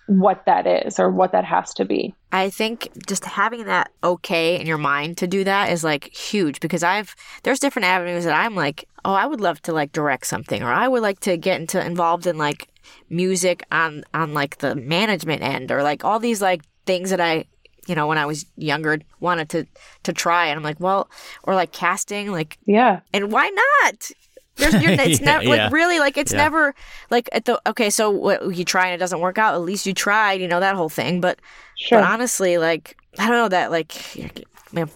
[0.07, 2.13] what that is or what that has to be.
[2.31, 6.59] I think just having that okay in your mind to do that is like huge
[6.59, 10.27] because I've there's different avenues that I'm like, oh, I would love to like direct
[10.27, 12.67] something or I would like to get into involved in like
[13.09, 17.45] music on on like the management end or like all these like things that I
[17.87, 19.65] you know when I was younger wanted to
[20.03, 21.09] to try and I'm like, well,
[21.43, 23.01] or like casting like Yeah.
[23.13, 24.11] And why not?
[24.55, 25.69] There's, you're, it's yeah, never like yeah.
[25.71, 26.39] really like it's yeah.
[26.39, 26.75] never
[27.09, 27.89] like at the okay.
[27.89, 29.55] So what you try and it doesn't work out.
[29.55, 31.21] At least you tried, you know that whole thing.
[31.21, 31.39] But
[31.77, 31.99] sure.
[31.99, 33.93] but honestly, like I don't know that like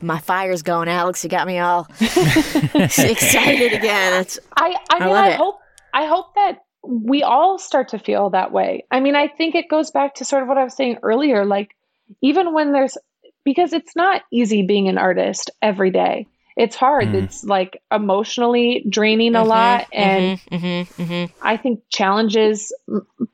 [0.02, 1.24] my fire's going, Alex.
[1.24, 4.22] You got me all excited again.
[4.22, 5.60] It's I I, mean, I, I hope
[5.94, 8.86] I hope that we all start to feel that way.
[8.92, 11.46] I mean, I think it goes back to sort of what I was saying earlier.
[11.46, 11.76] Like
[12.22, 12.98] even when there's
[13.44, 17.10] because it's not easy being an artist every day it's hard.
[17.10, 17.24] Mm.
[17.24, 19.82] It's like emotionally draining a mm-hmm, lot.
[19.82, 22.74] Mm-hmm, and mm-hmm, mm-hmm, I think challenges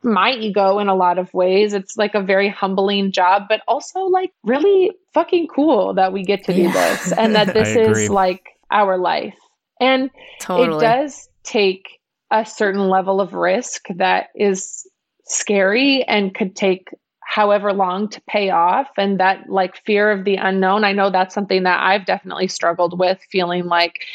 [0.03, 1.73] my ego in a lot of ways.
[1.73, 6.43] It's like a very humbling job, but also like really fucking cool that we get
[6.45, 6.73] to do yeah.
[6.73, 9.37] this and that this is like our life.
[9.79, 10.09] And
[10.41, 10.77] totally.
[10.77, 14.85] it does take a certain level of risk that is
[15.23, 16.89] scary and could take
[17.33, 18.87] however long to pay off.
[18.95, 22.99] And that like fear of the unknown i know that's something that i've definitely struggled
[22.99, 24.05] with feeling like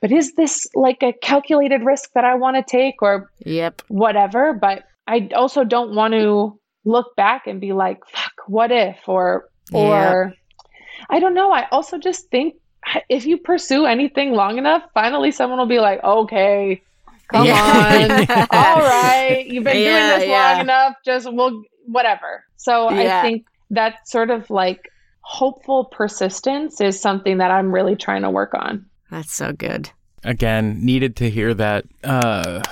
[0.00, 3.82] but is this like a calculated risk that i want to take or yep.
[3.88, 4.52] whatever?
[4.52, 9.48] But i also don't want to look back and be like fuck what if or
[9.72, 10.68] or yep.
[11.08, 11.52] i don't know.
[11.52, 12.54] I also just think
[13.08, 16.82] if you pursue anything long enough finally someone will be like okay
[17.28, 18.26] come yeah.
[18.30, 18.46] on.
[18.50, 19.44] All right.
[19.46, 20.52] You've been yeah, doing this yeah.
[20.52, 20.94] long enough.
[21.04, 22.44] Just we'll whatever.
[22.56, 23.20] So yeah.
[23.20, 28.30] I think that sort of like hopeful persistence is something that I'm really trying to
[28.30, 28.86] work on.
[29.10, 29.90] That's so good.
[30.24, 31.84] Again, needed to hear that.
[32.02, 32.62] Uh,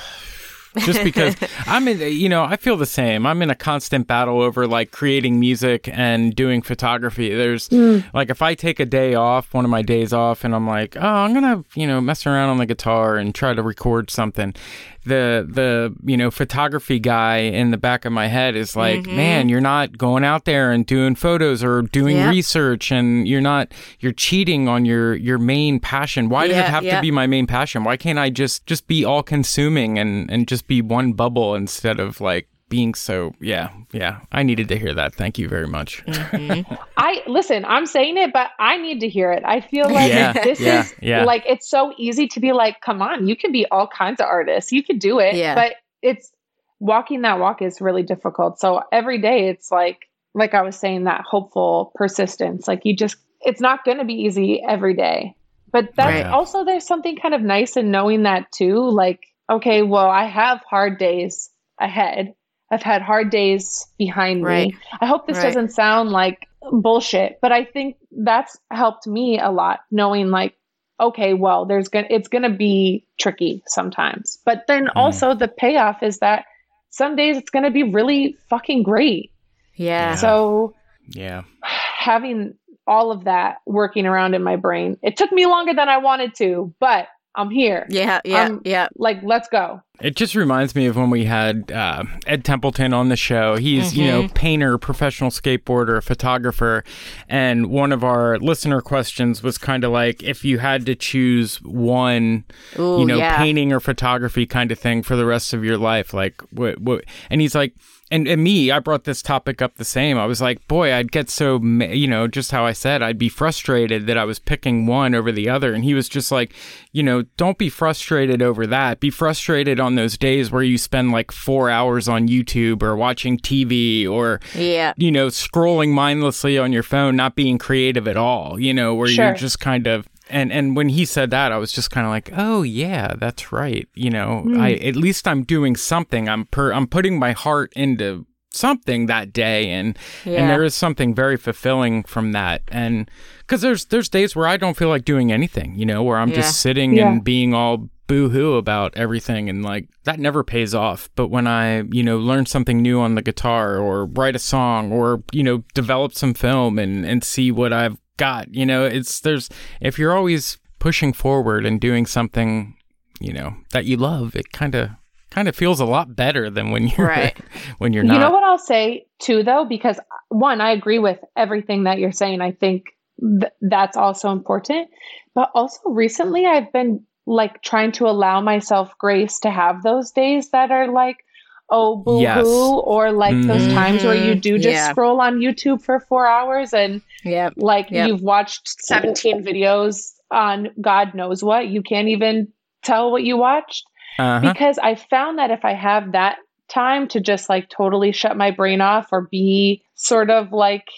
[0.78, 3.26] just because I'm in, you know, I feel the same.
[3.26, 7.34] I'm in a constant battle over like creating music and doing photography.
[7.34, 8.04] There's mm.
[8.12, 10.96] like, if I take a day off, one of my days off, and I'm like,
[10.96, 14.10] oh, I'm going to, you know, mess around on the guitar and try to record
[14.10, 14.54] something
[15.04, 19.16] the the you know photography guy in the back of my head is like mm-hmm.
[19.16, 23.72] man you're not going out there and doing photos or doing research and you're not
[24.00, 26.28] you're cheating on your your main passion.
[26.28, 27.84] Why does it have to be my main passion?
[27.84, 32.00] Why can't i just just be all consuming and and just be one bubble instead
[32.00, 34.20] of like being so yeah yeah.
[34.32, 35.14] I needed to hear that.
[35.14, 36.04] Thank you very much.
[36.06, 36.74] Mm-hmm.
[36.96, 39.42] i listen i'm saying it but i need to hear it.
[39.44, 41.24] I feel like yeah, this yeah, is yeah.
[41.24, 44.26] like it's so easy to be like come on you can be all kinds of
[44.26, 44.72] artists.
[44.72, 45.54] You can do it yeah.
[45.54, 46.32] but it's
[46.80, 48.58] walking that walk is really difficult.
[48.58, 52.66] So every day it's like like i was saying that hopeful persistence.
[52.66, 55.34] Like you just it's not going to be easy every day.
[55.70, 56.26] But that's right.
[56.26, 60.60] also there's something kind of nice in knowing that too like okay well i have
[60.68, 61.50] hard days
[61.80, 62.34] ahead
[62.74, 64.68] I've had hard days behind right.
[64.68, 64.76] me.
[65.00, 65.44] I hope this right.
[65.44, 70.56] doesn't sound like bullshit, but I think that's helped me a lot knowing like
[71.00, 74.38] okay, well, there's going to it's going to be tricky sometimes.
[74.44, 74.92] But then mm.
[74.96, 76.46] also the payoff is that
[76.90, 79.30] some days it's going to be really fucking great.
[79.76, 80.16] Yeah.
[80.16, 80.74] So
[81.08, 81.42] yeah.
[81.62, 82.54] Having
[82.86, 84.98] all of that working around in my brain.
[85.02, 87.86] It took me longer than I wanted to, but I'm here.
[87.88, 88.88] Yeah, yeah, I'm, yeah.
[88.96, 89.82] Like, let's go.
[90.00, 93.56] It just reminds me of when we had uh, Ed Templeton on the show.
[93.56, 94.00] He's, mm-hmm.
[94.00, 94.34] you know, mm-hmm.
[94.34, 96.84] painter, professional skateboarder, photographer.
[97.28, 101.62] And one of our listener questions was kind of like if you had to choose
[101.62, 102.44] one,
[102.78, 103.36] Ooh, you know, yeah.
[103.36, 107.04] painting or photography kind of thing for the rest of your life, like what, what,
[107.30, 107.74] and he's like,
[108.14, 110.18] and, and me, I brought this topic up the same.
[110.18, 113.28] I was like, boy, I'd get so, you know, just how I said, I'd be
[113.28, 115.74] frustrated that I was picking one over the other.
[115.74, 116.54] And he was just like,
[116.92, 119.00] you know, don't be frustrated over that.
[119.00, 123.36] Be frustrated on those days where you spend like four hours on YouTube or watching
[123.36, 124.92] TV or, yeah.
[124.96, 129.08] you know, scrolling mindlessly on your phone, not being creative at all, you know, where
[129.08, 129.24] sure.
[129.24, 132.10] you're just kind of and and when he said that, I was just kind of
[132.10, 133.88] like, oh yeah, that's right.
[133.94, 134.58] You know, mm.
[134.58, 136.28] I at least I'm doing something.
[136.28, 140.40] I'm per I'm putting my heart into something that day, and yeah.
[140.40, 142.62] and there is something very fulfilling from that.
[142.68, 145.74] And because there's there's days where I don't feel like doing anything.
[145.76, 146.36] You know, where I'm yeah.
[146.36, 147.10] just sitting yeah.
[147.10, 151.80] and being all boo-hoo about everything and like that never pays off but when i
[151.90, 155.64] you know learn something new on the guitar or write a song or you know
[155.72, 158.54] develop some film and and see what i've got.
[158.54, 159.48] You know, it's there's
[159.80, 162.76] if you're always pushing forward and doing something,
[163.20, 164.90] you know, that you love, it kind of
[165.30, 167.36] kind of feels a lot better than when you're right.
[167.78, 168.14] when you're not.
[168.14, 169.98] You know what I'll say too though because
[170.28, 172.40] one I agree with everything that you're saying.
[172.40, 172.84] I think
[173.20, 174.88] th- that's also important.
[175.34, 180.50] But also recently I've been like trying to allow myself grace to have those days
[180.50, 181.23] that are like
[181.70, 182.44] oh boo yes.
[182.44, 183.48] hoo or like mm-hmm.
[183.48, 184.90] those times where you do just yeah.
[184.90, 187.54] scroll on YouTube for 4 hours and yep.
[187.56, 188.08] like yep.
[188.08, 192.48] you've watched 17 videos on God knows what you can't even
[192.82, 193.84] tell what you watched
[194.18, 194.52] uh-huh.
[194.52, 196.36] because I found that if I have that
[196.68, 200.88] time to just like totally shut my brain off or be sort of like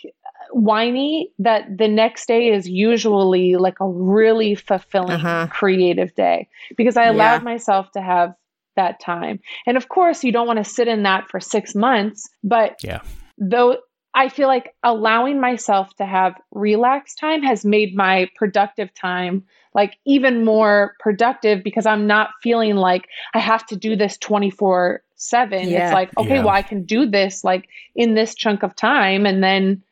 [0.53, 5.49] whiny that the next day is usually like a really fulfilling uh-huh.
[5.51, 7.45] creative day because I allowed yeah.
[7.45, 8.35] myself to have
[8.77, 9.41] that time.
[9.67, 13.01] And of course, you don't want to sit in that for six months, but yeah.
[13.39, 13.79] though
[14.15, 19.99] I feel like allowing myself to have relax time has made my productive time like
[20.07, 25.59] even more productive because I'm not feeling like I have to do this 24 7.
[25.61, 26.41] It's like, okay, yeah.
[26.41, 29.27] well, I can do this like in this chunk of time.
[29.27, 29.83] And then,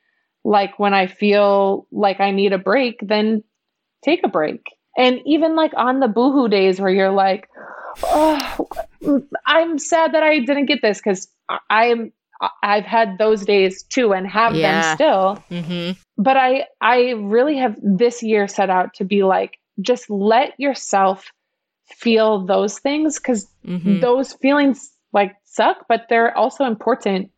[0.44, 3.42] like, when I feel like I need a break, then
[4.03, 4.66] take a break.
[4.97, 7.49] And even like on the boohoo days where you're like,
[8.02, 8.68] oh,
[9.46, 11.28] I'm sad that I didn't get this because
[11.70, 12.12] I'm
[12.62, 14.83] I've had those days too and have yeah.
[14.83, 15.44] them still.
[15.50, 16.00] Mm-hmm.
[16.22, 21.30] But I I really have this year set out to be like just let yourself
[21.87, 24.00] feel those things because mm-hmm.
[24.00, 27.30] those feelings like suck, but they're also important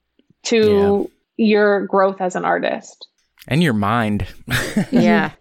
[0.45, 1.47] to yeah.
[1.47, 3.09] your growth as an artist
[3.49, 4.27] and your mind.
[4.91, 5.33] yeah.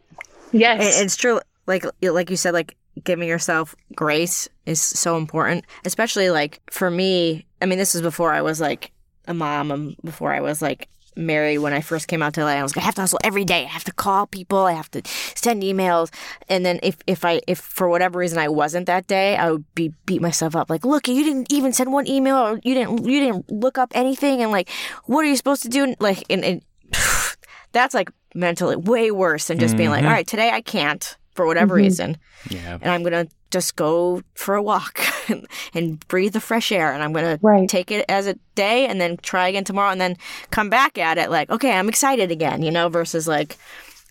[0.52, 1.02] Yes.
[1.02, 1.42] It's true.
[1.68, 7.46] Like like you said, like giving yourself grace is so important, especially like for me.
[7.62, 8.92] I mean, this was before I was like
[9.28, 12.52] a mom, and before I was like married when I first came out to LA.
[12.52, 13.64] I was gonna have to hustle every day.
[13.64, 14.60] I have to call people.
[14.60, 15.02] I have to
[15.36, 16.14] send emails.
[16.50, 19.66] And then if if I if for whatever reason I wasn't that day, I would
[19.76, 20.70] be beat myself up.
[20.70, 23.92] Like, look, you didn't even send one email, or you didn't you didn't look up
[23.94, 24.70] anything, and like,
[25.06, 25.96] what are you supposed to do?
[26.00, 26.62] Like, and, and
[27.72, 29.78] that's like mentally way worse than just mm-hmm.
[29.78, 30.08] being like, mm-hmm.
[30.08, 31.84] all right, today I can't for whatever mm-hmm.
[31.84, 32.18] reason.
[32.50, 32.80] Yeah.
[32.82, 35.00] And I'm going to just go for a walk
[35.74, 36.94] and breathe the fresh air.
[36.94, 37.62] And I'm going right.
[37.62, 40.18] to take it as a day and then try again tomorrow and then
[40.50, 43.58] come back at it like, okay, I'm excited again, you know, versus like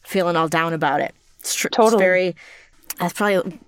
[0.04, 1.14] feeling all down about it.
[1.40, 1.94] It's tr- totally.
[1.94, 2.36] It's very,
[3.00, 3.58] that's probably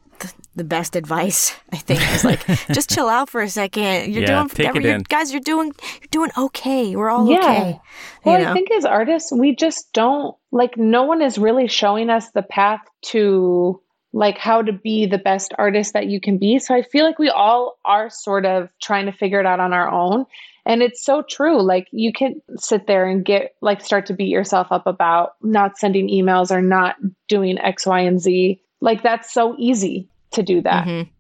[0.55, 4.13] the best advice I think is like just chill out for a second.
[4.13, 5.03] You're yeah, doing take it in.
[5.03, 5.33] guys.
[5.33, 6.97] You're doing you're doing okay.
[6.97, 7.39] We're all yeah.
[7.39, 7.81] okay.
[8.25, 8.51] Well, know?
[8.51, 10.77] I think as artists, we just don't like.
[10.77, 13.81] No one is really showing us the path to
[14.13, 16.59] like how to be the best artist that you can be.
[16.59, 19.75] So I feel like we all are sort of trying to figure it out on
[19.75, 20.25] our own.
[20.65, 21.63] And it's so true.
[21.63, 25.79] Like you can sit there and get like start to beat yourself up about not
[25.79, 26.97] sending emails or not
[27.29, 28.61] doing X, Y, and Z.
[28.87, 30.87] Like that's so easy to do that.
[30.87, 31.11] Mm-hmm.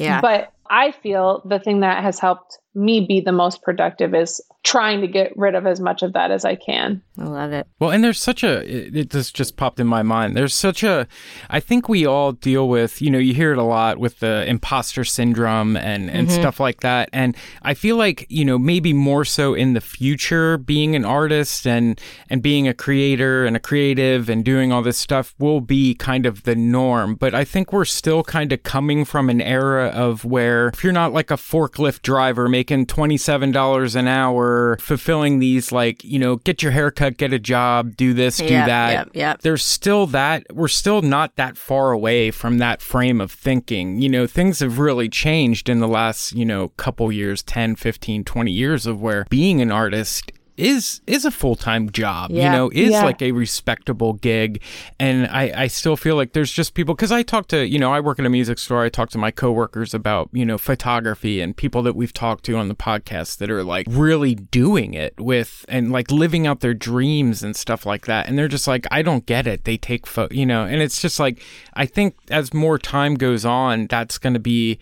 [0.00, 0.20] Yeah.
[0.20, 5.00] But I feel the thing that has helped me be the most productive is trying
[5.00, 7.00] to get rid of as much of that as I can.
[7.18, 7.66] I love it.
[7.78, 10.36] Well, and there's such a, it, it just, just popped in my mind.
[10.36, 11.06] There's such a,
[11.48, 14.44] I think we all deal with, you know, you hear it a lot with the
[14.46, 16.40] imposter syndrome and, and mm-hmm.
[16.40, 17.08] stuff like that.
[17.12, 21.66] And I feel like, you know, maybe more so in the future, being an artist
[21.66, 21.98] and,
[22.28, 26.26] and being a creator and a creative and doing all this stuff will be kind
[26.26, 27.14] of the norm.
[27.14, 30.92] But I think we're still kind of coming from an era of where if you're
[30.92, 36.62] not like a forklift driver making $27 an hour, fulfilling these like you know get
[36.62, 39.40] your haircut get a job do this do yep, that yep, yep.
[39.42, 44.08] there's still that we're still not that far away from that frame of thinking you
[44.08, 48.50] know things have really changed in the last you know couple years 10 15 20
[48.50, 52.30] years of where being an artist is is a full time job.
[52.30, 52.46] Yeah.
[52.46, 53.04] You know, is yeah.
[53.04, 54.62] like a respectable gig,
[54.98, 57.92] and I I still feel like there's just people because I talk to you know
[57.92, 58.84] I work in a music store.
[58.84, 62.56] I talk to my coworkers about you know photography and people that we've talked to
[62.56, 66.74] on the podcast that are like really doing it with and like living out their
[66.74, 68.28] dreams and stuff like that.
[68.28, 69.64] And they're just like I don't get it.
[69.64, 71.42] They take photo, you know, and it's just like
[71.74, 74.78] I think as more time goes on, that's going to be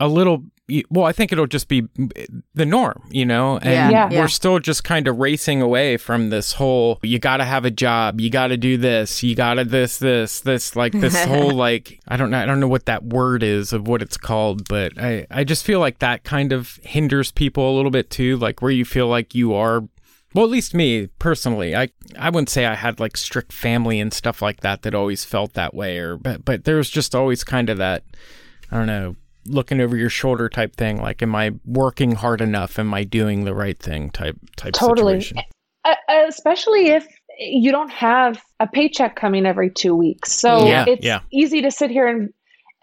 [0.00, 0.44] a little
[0.90, 1.88] well, I think it'll just be
[2.54, 4.10] the norm, you know, and yeah.
[4.10, 7.70] we're still just kind of racing away from this whole you got to have a
[7.70, 11.52] job, you got to do this, you got to this, this, this, like this whole
[11.52, 14.68] like I don't know, I don't know what that word is of what it's called,
[14.68, 18.36] but I I just feel like that kind of hinders people a little bit too,
[18.36, 19.88] like where you feel like you are.
[20.34, 21.88] Well, at least me personally, I
[22.18, 25.54] I wouldn't say I had like strict family and stuff like that that always felt
[25.54, 28.04] that way, or but but there was just always kind of that
[28.70, 29.16] I don't know
[29.48, 33.44] looking over your shoulder type thing like am i working hard enough am i doing
[33.44, 35.38] the right thing type type totally situation.
[36.26, 37.06] especially if
[37.38, 41.20] you don't have a paycheck coming every two weeks so yeah, it's yeah.
[41.30, 42.32] easy to sit here and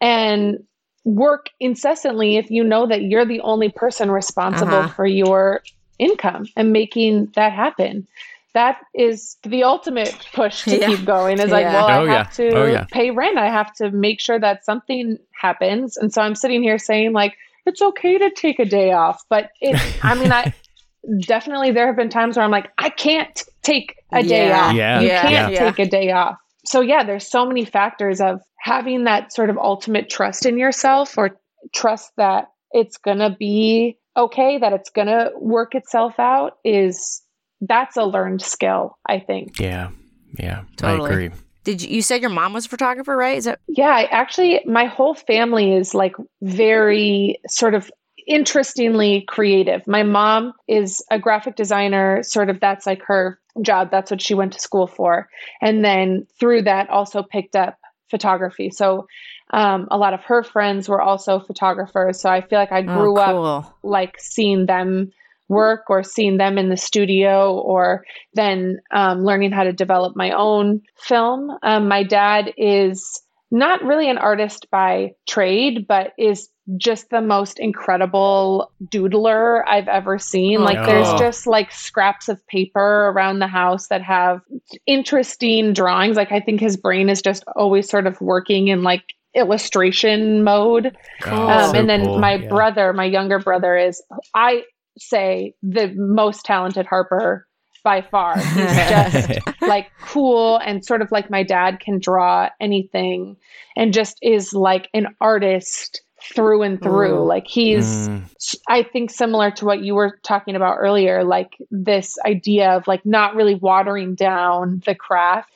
[0.01, 0.63] and
[1.03, 4.93] work incessantly if you know that you're the only person responsible uh-huh.
[4.93, 5.61] for your
[5.99, 8.07] income and making that happen
[8.55, 10.87] that is the ultimate push to yeah.
[10.87, 13.37] keep going is like well oh, i have to oh, pay rent.
[13.37, 15.97] I have to make sure that something happens.
[15.97, 17.35] And so i'm sitting here saying like
[17.67, 20.53] it's okay to take a day off but it i mean i
[21.21, 24.73] definitely there have been times where i'm like i can't take a day off.
[24.73, 25.01] Yeah.
[25.01, 25.21] you yeah.
[25.21, 26.37] can't take a day off.
[26.65, 31.17] So yeah there's so many factors of having that sort of ultimate trust in yourself
[31.17, 31.37] or
[31.73, 37.21] trust that it's gonna be okay that it's gonna work itself out is
[37.61, 39.59] that's a learned skill, I think.
[39.59, 39.89] Yeah.
[40.37, 40.63] Yeah.
[40.77, 41.09] Totally.
[41.09, 41.31] I agree.
[41.63, 43.37] Did you, you said your mom was a photographer, right?
[43.37, 43.59] Is it?
[43.67, 47.91] Yeah, I actually my whole family is like very sort of
[48.27, 49.85] interestingly creative.
[49.87, 53.89] My mom is a graphic designer, sort of that's like her job.
[53.91, 55.27] That's what she went to school for.
[55.61, 57.77] And then through that also picked up
[58.09, 58.69] photography.
[58.69, 59.07] So
[59.51, 62.19] um, a lot of her friends were also photographers.
[62.19, 63.45] So I feel like I oh, grew oh, cool.
[63.45, 65.11] up like seeing them
[65.47, 70.31] work or seeing them in the studio or then um, learning how to develop my
[70.31, 71.51] own film.
[71.63, 73.21] Um, my dad is
[73.51, 80.17] not really an artist by trade, but is just the most incredible doodler I've ever
[80.17, 80.61] seen.
[80.61, 80.85] Like oh.
[80.85, 84.41] there's just like scraps of paper around the house that have
[84.87, 86.17] interesting drawings.
[86.17, 89.03] Like I think his brain is just always sort of working in like
[89.35, 90.97] illustration mode.
[91.25, 92.19] Oh, um, so and then cool.
[92.19, 92.47] my yeah.
[92.47, 94.01] brother, my younger brother is
[94.33, 94.63] I
[94.97, 97.47] say the most talented harper
[97.83, 98.37] by far.
[98.37, 103.37] He's just like cool and sort of like my dad can draw anything
[103.77, 106.01] and just is like an artist
[106.33, 107.19] through and through.
[107.19, 107.27] Mm.
[107.27, 108.23] Like he's, mm.
[108.67, 113.05] I think, similar to what you were talking about earlier, like this idea of like
[113.05, 115.49] not really watering down the craft.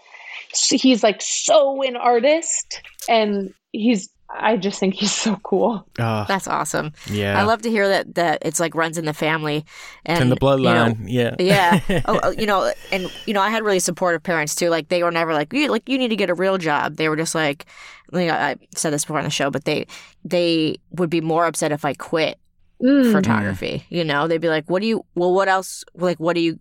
[0.53, 5.85] So he's like so an artist and he's I just think he's so cool.
[5.97, 6.93] Uh, That's awesome.
[7.09, 9.65] Yeah, I love to hear that that it's like runs in the family
[10.05, 11.09] and in the bloodline.
[11.09, 12.01] You know, yeah, yeah.
[12.05, 14.69] oh, oh, you know, and you know, I had really supportive parents too.
[14.69, 16.95] Like they were never like, you like you need to get a real job.
[16.97, 17.65] They were just like,
[18.11, 19.87] like I said this before on the show, but they
[20.23, 22.39] they would be more upset if I quit
[22.81, 23.11] mm.
[23.11, 23.85] photography.
[23.89, 25.05] You know, they'd be like, "What do you?
[25.15, 25.83] Well, what else?
[25.95, 26.59] Like, what do you?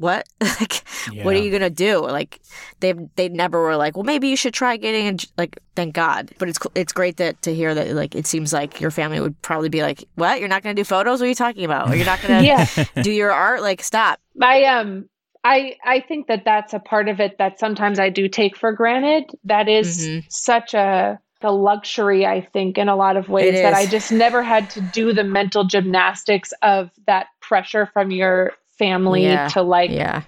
[0.00, 0.50] But what?
[0.60, 0.82] like,
[1.12, 1.24] yeah.
[1.24, 2.00] what are you gonna do?
[2.00, 2.40] Like,
[2.80, 5.58] they they never were like, well, maybe you should try getting a, like.
[5.76, 6.32] Thank God.
[6.38, 9.40] But it's it's great that to hear that like it seems like your family would
[9.40, 10.40] probably be like, what?
[10.40, 11.20] You're not gonna do photos?
[11.20, 11.90] What are you talking about?
[11.90, 12.66] Or you're not gonna yeah.
[13.02, 13.62] do your art?
[13.62, 14.20] Like, stop.
[14.40, 15.08] I um.
[15.42, 18.72] I, I think that that's a part of it that sometimes I do take for
[18.72, 19.30] granted.
[19.44, 20.26] That is mm-hmm.
[20.28, 24.42] such a the luxury, I think, in a lot of ways that I just never
[24.42, 29.48] had to do the mental gymnastics of that pressure from your family yeah.
[29.48, 30.22] to like yeah.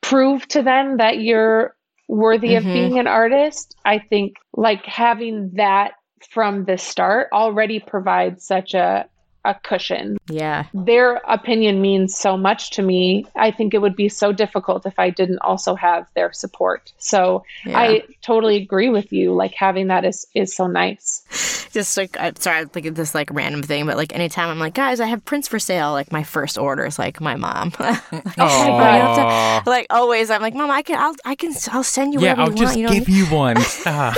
[0.00, 1.76] prove to them that you're
[2.08, 2.66] worthy mm-hmm.
[2.66, 3.76] of being an artist.
[3.84, 5.92] I think like having that
[6.30, 9.08] from the start already provides such a
[9.44, 10.18] a cushion.
[10.28, 10.66] Yeah.
[10.74, 13.24] Their opinion means so much to me.
[13.36, 16.92] I think it would be so difficult if I didn't also have their support.
[16.98, 17.78] So yeah.
[17.78, 19.32] I totally agree with you.
[19.32, 21.57] Like having that is is so nice.
[21.72, 24.74] Just like I'm sorry, I'm thinking this like random thing, but like anytime I'm like,
[24.74, 25.92] guys, I have prints for sale.
[25.92, 27.72] Like my first order is like my mom.
[27.78, 28.04] like!
[28.10, 32.20] To, like always, I'm like, mom, I can, I'll, I can, I'll send you.
[32.20, 32.92] Yeah, I'll you just want, you know?
[32.92, 33.56] give you one.
[33.86, 34.12] uh,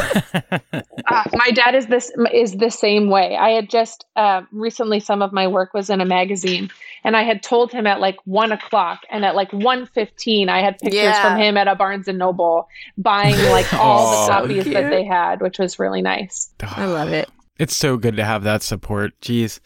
[1.32, 3.36] my dad is this is the same way.
[3.36, 6.70] I had just uh, recently some of my work was in a magazine
[7.04, 10.78] and I had told him at like one o'clock and at like 1.15 I had
[10.78, 11.22] pictures yeah.
[11.22, 15.04] from him at a Barnes and Noble buying like all oh, the copies that they
[15.04, 16.50] had, which was really nice.
[16.62, 17.28] I love it.
[17.60, 19.12] It's so good to have that support.
[19.20, 19.60] Jeez.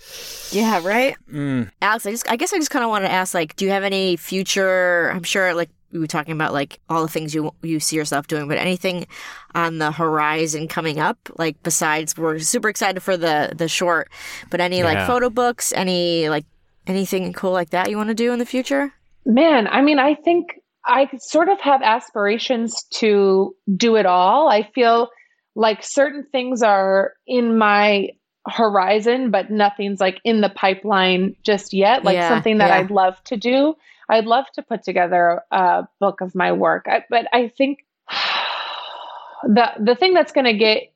[0.52, 1.16] Yeah, right?
[1.32, 1.70] Mm.
[1.80, 3.70] Alex, I just I guess I just kind of wanted to ask like do you
[3.70, 7.52] have any future I'm sure like we were talking about like all the things you
[7.62, 9.06] you see yourself doing, but anything
[9.54, 11.16] on the horizon coming up?
[11.38, 14.10] Like besides, we're super excited for the the short,
[14.50, 14.84] but any yeah.
[14.84, 16.46] like photo books, any like
[16.88, 18.92] anything cool like that you want to do in the future?
[19.24, 20.46] Man, I mean, I think
[20.84, 24.48] I sort of have aspirations to do it all.
[24.48, 25.08] I feel
[25.54, 28.10] like certain things are in my
[28.46, 32.04] horizon, but nothing's like in the pipeline just yet.
[32.04, 32.78] Like yeah, something that yeah.
[32.78, 33.76] I'd love to do.
[34.08, 37.84] I'd love to put together a book of my work, I, but I think
[39.44, 40.92] the the thing that's going to get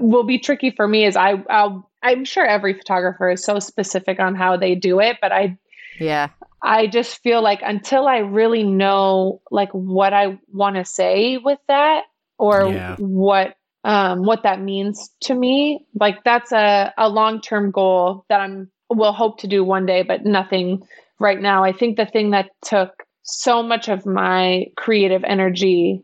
[0.00, 4.18] will be tricky for me is I I'll, I'm sure every photographer is so specific
[4.18, 5.58] on how they do it, but I
[5.98, 6.28] yeah
[6.62, 11.58] I just feel like until I really know like what I want to say with
[11.68, 12.04] that
[12.38, 12.96] or yeah.
[12.98, 18.40] what um what that means to me, like that's a a long term goal that
[18.40, 20.82] I'm will hope to do one day, but nothing
[21.18, 21.64] right now.
[21.64, 26.02] I think the thing that took so much of my creative energy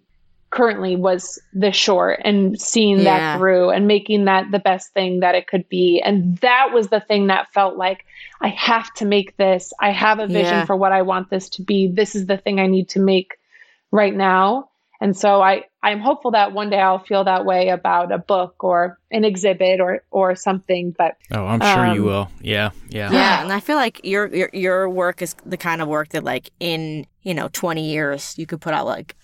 [0.51, 3.05] currently was the short and seeing yeah.
[3.05, 6.01] that through and making that the best thing that it could be.
[6.01, 8.05] And that was the thing that felt like
[8.41, 9.72] I have to make this.
[9.81, 10.64] I have a vision yeah.
[10.64, 11.89] for what I want this to be.
[11.89, 13.39] This is the thing I need to make
[13.91, 14.70] right now.
[15.01, 18.64] And so I, I'm hopeful that one day I'll feel that way about a book
[18.64, 20.94] or an exhibit or, or something.
[20.97, 22.30] But oh, I'm sure um, you will.
[22.40, 23.42] Yeah, yeah, yeah.
[23.42, 26.51] And I feel like your, your your work is the kind of work that, like,
[26.61, 29.16] in you know, 20 years, you could put out like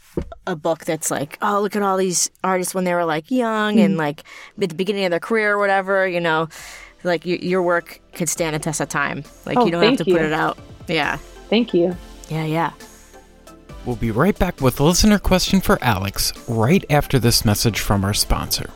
[0.44, 3.76] a book that's like, oh, look at all these artists when they were like young
[3.76, 3.84] mm.
[3.84, 4.24] and like
[4.60, 6.06] at the beginning of their career or whatever.
[6.08, 6.48] You know,
[7.04, 9.22] like your, your work could stand a test of time.
[9.46, 10.16] Like oh, you don't have to you.
[10.16, 10.58] put it out.
[10.88, 11.16] Yeah.
[11.48, 11.96] Thank you.
[12.28, 12.72] Yeah, yeah.
[13.84, 18.04] We'll be right back with a listener question for Alex right after this message from
[18.04, 18.70] our sponsor.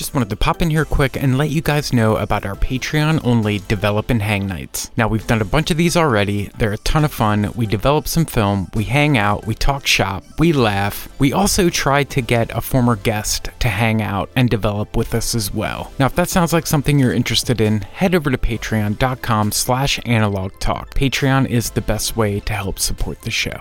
[0.00, 3.20] Just wanted to pop in here quick and let you guys know about our Patreon
[3.22, 4.90] only Develop and Hang nights.
[4.96, 6.48] Now, we've done a bunch of these already.
[6.56, 7.52] They're a ton of fun.
[7.54, 11.06] We develop some film, we hang out, we talk shop, we laugh.
[11.18, 15.34] We also try to get a former guest to hang out and develop with us
[15.34, 15.92] as well.
[15.98, 20.58] Now, if that sounds like something you're interested in, head over to patreon.com slash analog
[20.60, 20.94] talk.
[20.94, 23.60] Patreon is the best way to help support the show.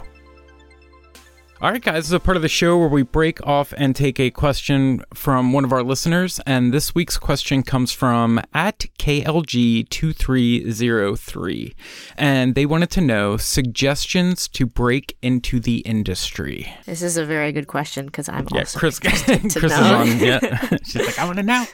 [1.62, 3.94] All right, guys, this is a part of the show where we break off and
[3.94, 6.40] take a question from one of our listeners.
[6.46, 11.76] And this week's question comes from at KLG2303.
[12.18, 16.74] And they wanted to know suggestions to break into the industry.
[16.86, 20.18] This is a very good question because I'm yeah, also Chris, Chris is on.
[20.18, 20.40] Yeah.
[20.86, 21.66] She's like, I want to know.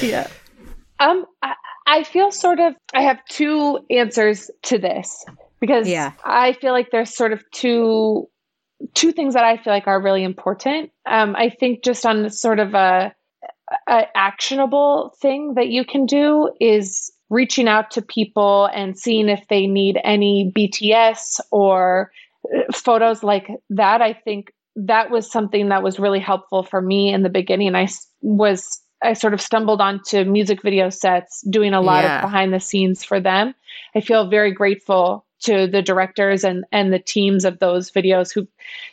[0.00, 0.26] Yeah.
[1.00, 1.52] Um, I,
[1.86, 5.22] I feel sort of, I have two answers to this
[5.60, 6.12] because yeah.
[6.24, 8.26] I feel like there's sort of two
[8.94, 10.90] two things that I feel like are really important.
[11.06, 13.14] Um, I think just on sort of a,
[13.88, 19.46] a actionable thing that you can do is reaching out to people and seeing if
[19.48, 22.10] they need any BTS or
[22.54, 24.02] uh, photos like that.
[24.02, 27.74] I think that was something that was really helpful for me in the beginning.
[27.74, 27.88] I
[28.20, 32.16] was I sort of stumbled onto music video sets, doing a lot yeah.
[32.16, 33.54] of behind the scenes for them.
[33.94, 38.46] I feel very grateful to the directors and and the teams of those videos who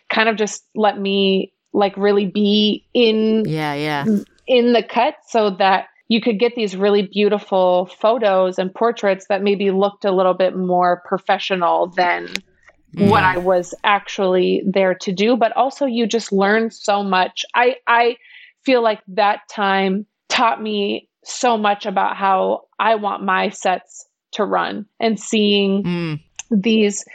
[0.09, 4.05] kind of just let me like really be in yeah yeah
[4.47, 9.41] in the cut so that you could get these really beautiful photos and portraits that
[9.41, 12.27] maybe looked a little bit more professional than
[12.91, 13.09] yeah.
[13.09, 17.77] what I was actually there to do but also you just learn so much I
[17.87, 18.17] I
[18.63, 24.45] feel like that time taught me so much about how I want my sets to
[24.45, 26.23] run and seeing mm.
[26.51, 27.05] These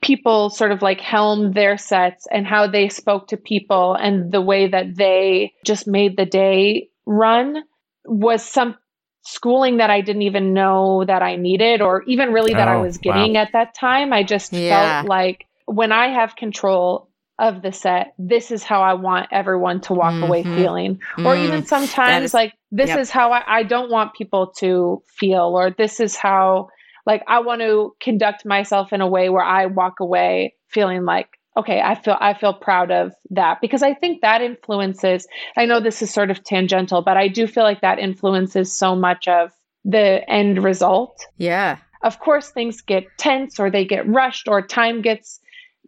[0.00, 4.40] people sort of like helm their sets and how they spoke to people and the
[4.40, 7.62] way that they just made the day run
[8.06, 8.76] was some
[9.22, 12.76] schooling that I didn't even know that I needed or even really that oh, I
[12.76, 13.42] was getting wow.
[13.42, 14.12] at that time.
[14.12, 15.02] I just yeah.
[15.02, 17.08] felt like when I have control
[17.38, 20.24] of the set, this is how I want everyone to walk mm-hmm.
[20.24, 20.96] away feeling.
[20.96, 21.26] Mm-hmm.
[21.26, 22.98] Or even sometimes is, like this yep.
[22.98, 26.68] is how I, I don't want people to feel or this is how
[27.06, 31.28] like I want to conduct myself in a way where I walk away feeling like
[31.56, 35.26] okay, I feel I feel proud of that because I think that influences
[35.56, 38.94] I know this is sort of tangential, but I do feel like that influences so
[38.94, 39.50] much of
[39.84, 41.26] the end result.
[41.38, 41.78] Yeah.
[42.02, 45.40] Of course things get tense or they get rushed or time gets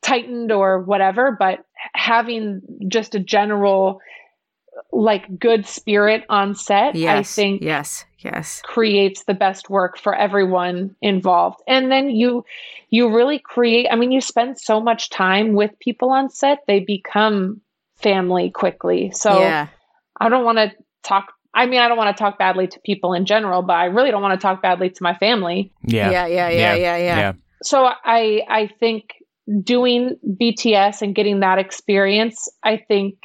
[0.03, 4.01] tightened or whatever, but having just a general
[4.93, 10.15] like good spirit on set, yes, I think yes, yes, creates the best work for
[10.15, 11.61] everyone involved.
[11.67, 12.45] And then you
[12.91, 16.81] you really create I mean you spend so much time with people on set, they
[16.81, 17.61] become
[17.97, 19.11] family quickly.
[19.13, 19.69] So yeah.
[20.21, 23.13] I don't want to talk I mean, I don't want to talk badly to people
[23.13, 25.71] in general, but I really don't want to talk badly to my family.
[25.85, 26.11] Yeah.
[26.11, 27.17] Yeah, yeah, yeah, yeah, yeah.
[27.19, 27.33] yeah.
[27.63, 29.15] So I I think
[29.63, 33.17] doing BTS and getting that experience, I think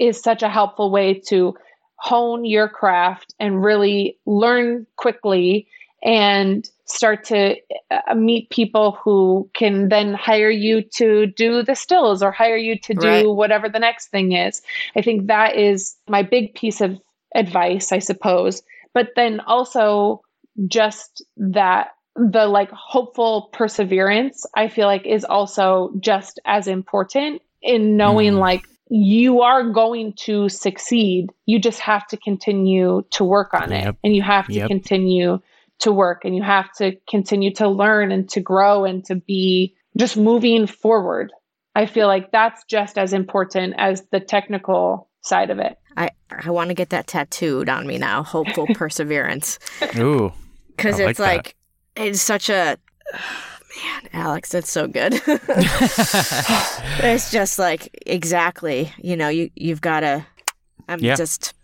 [0.00, 1.54] is such a helpful way to
[1.96, 5.68] hone your craft and really learn quickly
[6.02, 7.56] and start to
[7.90, 12.78] uh, meet people who can then hire you to do the stills or hire you
[12.78, 13.26] to do right.
[13.26, 14.62] whatever the next thing is.
[14.96, 16.98] I think that is my big piece of
[17.34, 18.62] advice, I suppose.
[18.94, 20.22] But then also
[20.66, 27.96] just that the like hopeful perseverance, I feel like is also just as important in
[27.96, 28.38] knowing mm.
[28.38, 31.30] like you are going to succeed.
[31.46, 33.94] You just have to continue to work on yep.
[33.94, 34.68] it and you have to yep.
[34.68, 35.38] continue
[35.78, 39.74] to work and you have to continue to learn and to grow and to be
[39.96, 41.32] just moving forward.
[41.76, 45.78] I feel like that's just as important as the technical side of it.
[45.96, 48.24] I, I want to get that tattooed on me now.
[48.24, 49.58] Hopeful perseverance.
[49.96, 50.32] Ooh.
[50.76, 51.54] Because it's like,
[51.96, 52.78] like it's such a
[53.76, 55.14] Man, Alex, that's so good.
[55.26, 60.26] it's just like exactly, you know, you you've got to.
[60.88, 61.14] I'm yeah.
[61.14, 61.54] just.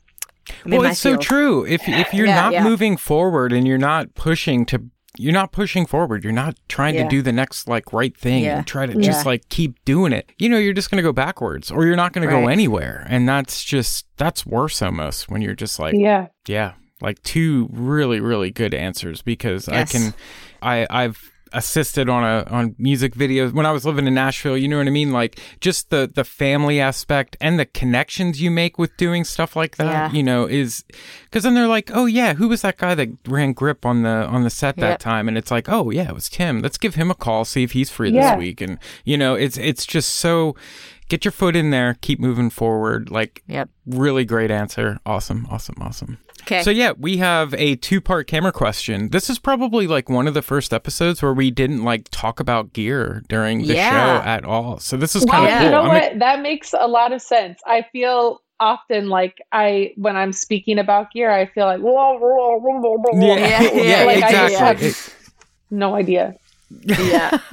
[0.64, 1.16] I'm well, it's field.
[1.16, 1.66] so true.
[1.66, 2.62] If if you're yeah, not yeah.
[2.62, 4.84] moving forward and you're not pushing to,
[5.18, 6.22] you're not pushing forward.
[6.22, 8.44] You're not trying to do the next like right thing.
[8.44, 10.30] You try to just like keep doing it.
[10.38, 12.34] You know, you're just going to go backwards, or you're not going right.
[12.34, 13.04] to go anywhere.
[13.10, 18.20] And that's just that's worse almost when you're just like, yeah, yeah, like two really
[18.20, 19.92] really good answers because yes.
[19.92, 20.14] I can,
[20.62, 24.58] I I've assisted on a on music videos when I was living in Nashville.
[24.58, 25.10] You know what I mean?
[25.10, 29.76] Like just the the family aspect and the connections you make with doing stuff like
[29.76, 30.12] that.
[30.12, 30.12] Yeah.
[30.12, 30.84] You know, is
[31.24, 34.26] because then they're like, oh yeah, who was that guy that ran grip on the
[34.26, 34.98] on the set that yep.
[35.00, 35.28] time?
[35.28, 36.60] And it's like, oh yeah, it was Tim.
[36.60, 38.34] Let's give him a call, see if he's free yeah.
[38.34, 38.60] this week.
[38.60, 40.54] And you know, it's it's just so
[41.08, 43.10] get your foot in there, keep moving forward.
[43.10, 43.70] Like, yep.
[43.86, 44.98] really great answer.
[45.06, 46.18] Awesome, awesome, awesome.
[46.46, 46.62] Okay.
[46.62, 49.08] So yeah, we have a two-part camera question.
[49.08, 52.72] This is probably like one of the first episodes where we didn't like talk about
[52.72, 53.90] gear during the yeah.
[53.90, 54.78] show at all.
[54.78, 55.64] So this is kind of well, cool.
[55.64, 56.14] You know I'm what?
[56.14, 57.60] A- that makes a lot of sense.
[57.66, 62.58] I feel often like I when I'm speaking about gear, I feel like whoa, whoa,
[62.60, 63.36] whoa, whoa, whoa.
[63.36, 64.56] yeah, yeah, yeah, like exactly.
[64.56, 65.42] I just have
[65.72, 66.36] no idea.
[66.70, 67.38] Yeah.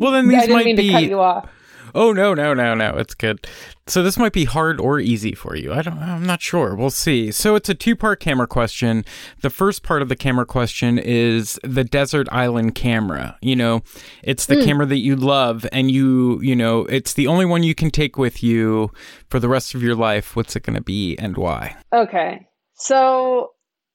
[0.00, 0.86] well, then these I didn't might mean be.
[0.86, 1.50] To cut you off.
[1.96, 2.90] Oh no, no, no, no.
[2.98, 3.46] It's good.
[3.86, 5.72] So this might be hard or easy for you.
[5.72, 6.74] I don't I'm not sure.
[6.74, 7.30] We'll see.
[7.32, 9.02] So it's a two-part camera question.
[9.40, 13.38] The first part of the camera question is the desert island camera.
[13.40, 13.82] You know,
[14.22, 14.64] it's the mm.
[14.66, 18.18] camera that you love and you, you know, it's the only one you can take
[18.18, 18.90] with you
[19.30, 20.36] for the rest of your life.
[20.36, 21.76] What's it going to be and why?
[21.94, 22.46] Okay.
[22.74, 23.52] So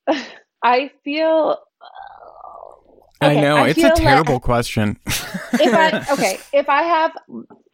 [0.64, 1.58] I feel
[3.22, 4.98] Okay, I know I it's a terrible like, question.
[5.06, 7.12] if I okay, if I have,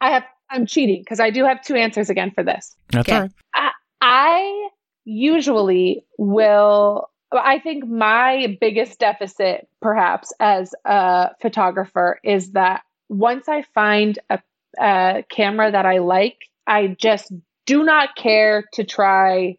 [0.00, 2.76] I have, I'm cheating because I do have two answers again for this.
[2.90, 3.28] That's okay.
[3.54, 3.70] I,
[4.00, 4.68] I
[5.04, 7.10] usually will.
[7.32, 14.40] I think my biggest deficit, perhaps as a photographer, is that once I find a
[14.78, 16.36] a camera that I like,
[16.66, 17.32] I just
[17.66, 19.56] do not care to try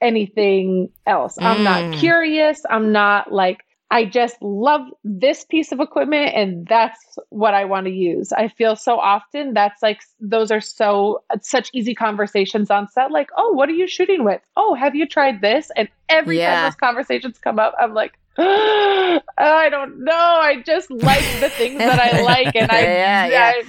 [0.00, 1.36] anything else.
[1.36, 1.44] Mm.
[1.44, 1.98] I'm not mm.
[1.98, 2.62] curious.
[2.68, 3.63] I'm not like,
[3.94, 8.32] I just love this piece of equipment and that's what I want to use.
[8.32, 13.12] I feel so often that's like, those are so, such easy conversations on set.
[13.12, 14.40] Like, oh, what are you shooting with?
[14.56, 15.70] Oh, have you tried this?
[15.76, 16.56] And every yeah.
[16.56, 20.12] time those conversations come up, I'm like, I don't know.
[20.12, 22.56] I just like the things that I like.
[22.56, 23.52] And I, yeah, yeah.
[23.54, 23.62] I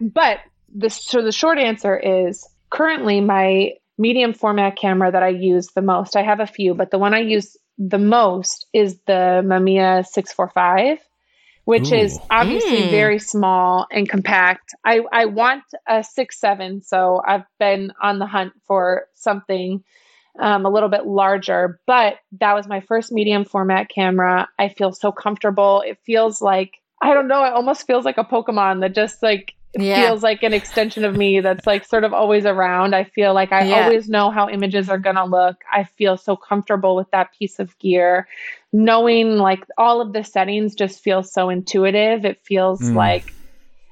[0.00, 0.40] but
[0.74, 5.82] the, so the short answer is currently my medium format camera that I use the
[5.82, 6.16] most.
[6.16, 10.98] I have a few, but the one I use the most is the Mamiya 645,
[11.64, 11.96] which Ooh.
[11.96, 12.90] is obviously mm.
[12.90, 14.74] very small and compact.
[14.84, 19.84] I, I want a six seven, so I've been on the hunt for something
[20.40, 24.48] um, a little bit larger, but that was my first medium format camera.
[24.58, 25.82] I feel so comfortable.
[25.86, 29.54] It feels like I don't know, it almost feels like a Pokemon that just like
[29.76, 30.06] yeah.
[30.06, 32.94] feels like an extension of me that's like sort of always around.
[32.94, 33.84] I feel like I yeah.
[33.84, 35.56] always know how images are going to look.
[35.70, 38.28] I feel so comfortable with that piece of gear.
[38.72, 42.24] Knowing like all of the settings just feels so intuitive.
[42.24, 42.94] It feels mm.
[42.94, 43.32] like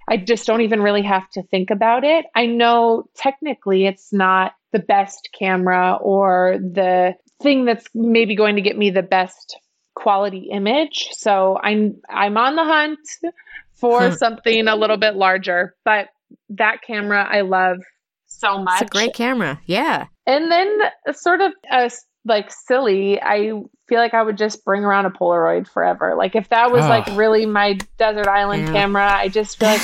[0.09, 2.27] I just don't even really have to think about it.
[2.35, 8.63] I know technically it's not the best camera or the thing that's maybe going to
[8.63, 9.59] get me the best
[9.95, 11.09] quality image.
[11.13, 13.35] So I'm I'm on the hunt
[13.77, 15.75] for something a little bit larger.
[15.85, 16.09] But
[16.51, 17.79] that camera I love
[18.27, 18.83] so much.
[18.83, 19.61] It's a great camera.
[19.67, 20.07] Yeah.
[20.27, 20.81] And then
[21.13, 21.89] sort of uh,
[22.25, 23.53] like silly, I
[23.89, 26.15] feel like I would just bring around a Polaroid forever.
[26.17, 26.89] Like if that was oh.
[26.89, 28.73] like really my desert island yeah.
[28.73, 29.81] camera, I just feel like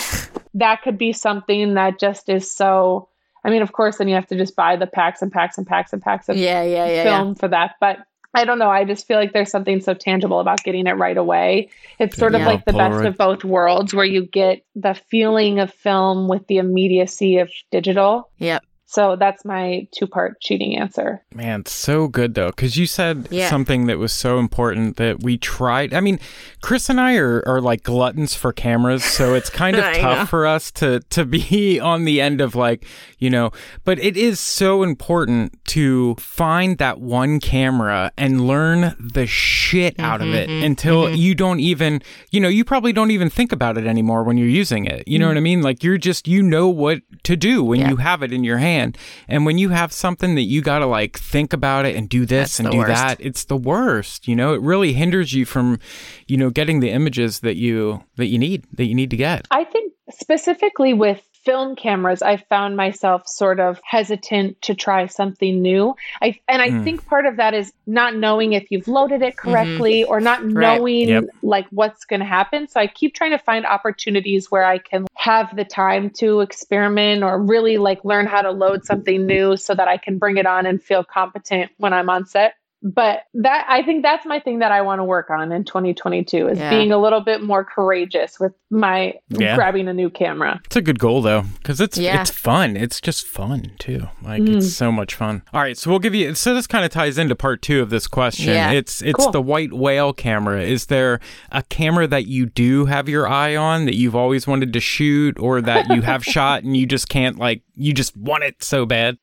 [0.55, 3.09] that could be something that just is so
[3.45, 5.67] I mean, of course, then you have to just buy the packs and packs and
[5.67, 7.35] packs and packs of yeah, yeah, yeah, film yeah.
[7.35, 7.75] for that.
[7.81, 7.99] But
[8.35, 8.71] I don't know.
[8.71, 11.69] I just feel like there's something so tangible about getting it right away.
[11.99, 12.91] It's sort of like the Polaroid.
[12.91, 17.51] best of both worlds where you get the feeling of film with the immediacy of
[17.71, 18.31] digital.
[18.39, 18.65] Yep.
[18.93, 21.23] So that's my two part cheating answer.
[21.35, 23.49] Man, so good though, because you said yeah.
[23.49, 25.95] something that was so important that we tried.
[25.95, 26.21] I mean,
[26.61, 30.27] Chris and I are, are like gluttons for cameras, so it's kind of tough know.
[30.27, 32.85] for us to to be on the end of like
[33.19, 33.51] you know.
[33.87, 40.21] But it is so important to find that one camera and learn the shit out
[40.21, 41.15] mm-hmm, of it mm-hmm, until mm-hmm.
[41.15, 44.47] you don't even you know you probably don't even think about it anymore when you're
[44.49, 45.09] using it.
[45.09, 45.63] You know what I mean?
[45.63, 47.89] Like you're just you know what to do when yeah.
[47.89, 48.95] you have it in your hand can.
[49.29, 52.27] And when you have something that you got to like think about it and do
[52.27, 52.89] this That's and do worst.
[52.89, 54.29] that, it's the worst.
[54.29, 55.79] You know, it really hinders you from,
[56.27, 59.47] you know, getting the images that you that you need that you need to get.
[59.51, 65.61] I think specifically with film cameras, I found myself sort of hesitant to try something
[65.61, 65.95] new.
[66.21, 66.85] I and I mm.
[66.85, 70.11] think part of that is not knowing if you've loaded it correctly mm-hmm.
[70.11, 70.53] or not right.
[70.53, 71.25] knowing yep.
[71.43, 72.69] like what's going to happen.
[72.69, 77.23] So I keep trying to find opportunities where I can have the time to experiment
[77.23, 80.47] or really like learn how to load something new so that I can bring it
[80.47, 84.59] on and feel competent when I'm on set but that I think that's my thing
[84.59, 86.71] that I want to work on in 2022 is yeah.
[86.71, 89.55] being a little bit more courageous with my yeah.
[89.55, 90.61] grabbing a new camera.
[90.65, 92.21] It's a good goal though cuz it's yeah.
[92.21, 92.77] it's fun.
[92.77, 94.09] It's just fun too.
[94.23, 94.57] Like mm.
[94.57, 95.43] it's so much fun.
[95.53, 97.91] All right, so we'll give you so this kind of ties into part 2 of
[97.91, 98.55] this question.
[98.55, 98.73] Yeah.
[98.73, 99.31] It's it's cool.
[99.31, 100.61] the white whale camera.
[100.63, 101.21] Is there
[101.53, 105.39] a camera that you do have your eye on that you've always wanted to shoot
[105.39, 108.85] or that you have shot and you just can't like you just want it so
[108.87, 109.19] bad?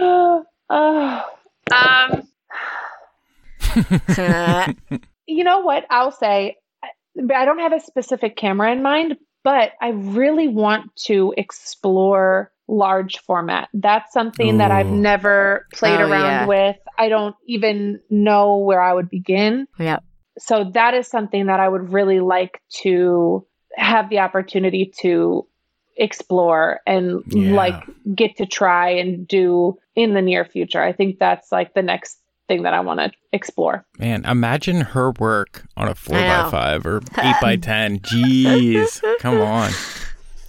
[0.00, 0.44] oh
[1.72, 2.22] um,
[5.26, 5.86] you know what?
[5.90, 6.56] I'll say
[7.34, 13.18] I don't have a specific camera in mind, but I really want to explore large
[13.18, 13.68] format.
[13.74, 14.58] That's something Ooh.
[14.58, 16.46] that I've never played oh, around yeah.
[16.46, 16.76] with.
[16.98, 19.66] I don't even know where I would begin.
[19.78, 19.98] Yeah.
[20.38, 23.46] So that is something that I would really like to
[23.76, 25.46] have the opportunity to
[26.02, 27.54] explore and yeah.
[27.54, 27.74] like
[28.14, 30.82] get to try and do in the near future.
[30.82, 33.84] I think that's like the next thing that I want to explore.
[33.98, 38.00] Man, imagine her work on a four by five or eight by ten.
[38.00, 39.70] Jeez, come on.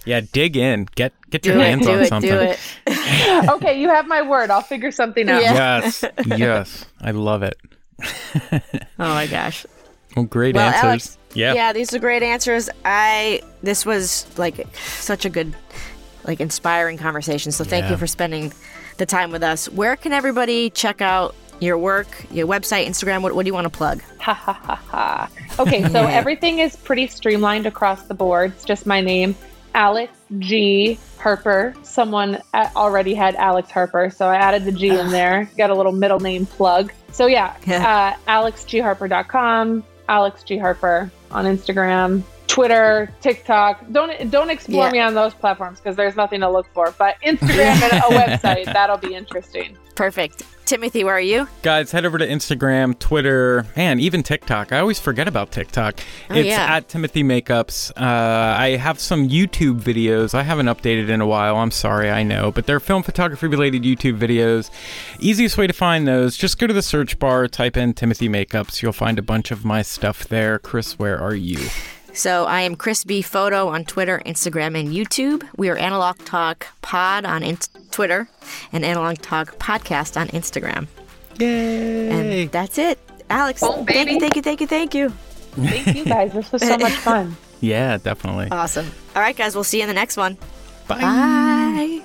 [0.04, 0.88] Yeah, dig in.
[0.96, 3.50] Get get your do hands it, on it, something.
[3.56, 4.50] okay, you have my word.
[4.50, 5.40] I'll figure something out.
[5.40, 5.80] Yeah.
[5.80, 7.56] Yes, yes, I love it.
[8.02, 8.60] oh
[8.98, 9.64] my gosh.
[10.16, 10.84] Well, great well, answers.
[10.84, 11.54] Alex, yeah.
[11.54, 12.70] Yeah, these are great answers.
[12.84, 15.54] I this was like such a good
[16.24, 17.52] like inspiring conversation.
[17.52, 17.92] So thank yeah.
[17.92, 18.52] you for spending
[18.96, 19.68] the time with us.
[19.68, 23.22] Where can everybody check out your work, your website, Instagram?
[23.22, 24.02] What, what do you want to plug?
[24.24, 25.30] Ha ha ha ha.
[25.58, 28.52] Okay, so everything is pretty streamlined across the board.
[28.52, 29.36] It's just my name,
[29.74, 31.74] Alex G Harper.
[31.82, 35.50] Someone already had Alex Harper, so I added the G in there.
[35.58, 36.90] Got a little middle name plug.
[37.12, 42.22] So yeah, uh, alexgharper.com, Alex G Harper on Instagram.
[42.46, 43.84] Twitter, TikTok.
[43.90, 44.92] Don't don't explore yeah.
[44.92, 46.94] me on those platforms because there's nothing to look for.
[46.98, 49.76] But Instagram and a website that'll be interesting.
[49.94, 50.42] Perfect.
[50.64, 51.46] Timothy, where are you?
[51.62, 54.72] Guys, head over to Instagram, Twitter, and even TikTok.
[54.72, 56.00] I always forget about TikTok.
[56.30, 56.76] Oh, it's yeah.
[56.76, 57.90] at Timothy Makeups.
[57.90, 60.34] Uh, I have some YouTube videos.
[60.34, 61.56] I haven't updated in a while.
[61.56, 62.50] I'm sorry, I know.
[62.50, 64.70] But they're film photography related YouTube videos.
[65.20, 68.80] Easiest way to find those, just go to the search bar, type in Timothy Makeups.
[68.80, 70.58] You'll find a bunch of my stuff there.
[70.58, 71.68] Chris, where are you?
[72.14, 75.46] So I am Chris B Photo on Twitter, Instagram, and YouTube.
[75.56, 77.58] We are Analog Talk Pod on in-
[77.90, 78.28] Twitter
[78.72, 80.86] and Analog Talk Podcast on Instagram.
[81.40, 82.10] Yay!
[82.10, 82.98] And that's it.
[83.30, 85.10] Alex, oh, thank you, thank you, thank you, thank you.
[85.56, 86.32] Thank you guys.
[86.32, 87.36] This was so much fun.
[87.60, 88.48] Yeah, definitely.
[88.50, 88.90] Awesome.
[89.16, 90.36] All right, guys, we'll see you in the next one.
[90.86, 91.00] Bye.
[91.00, 92.02] Bye.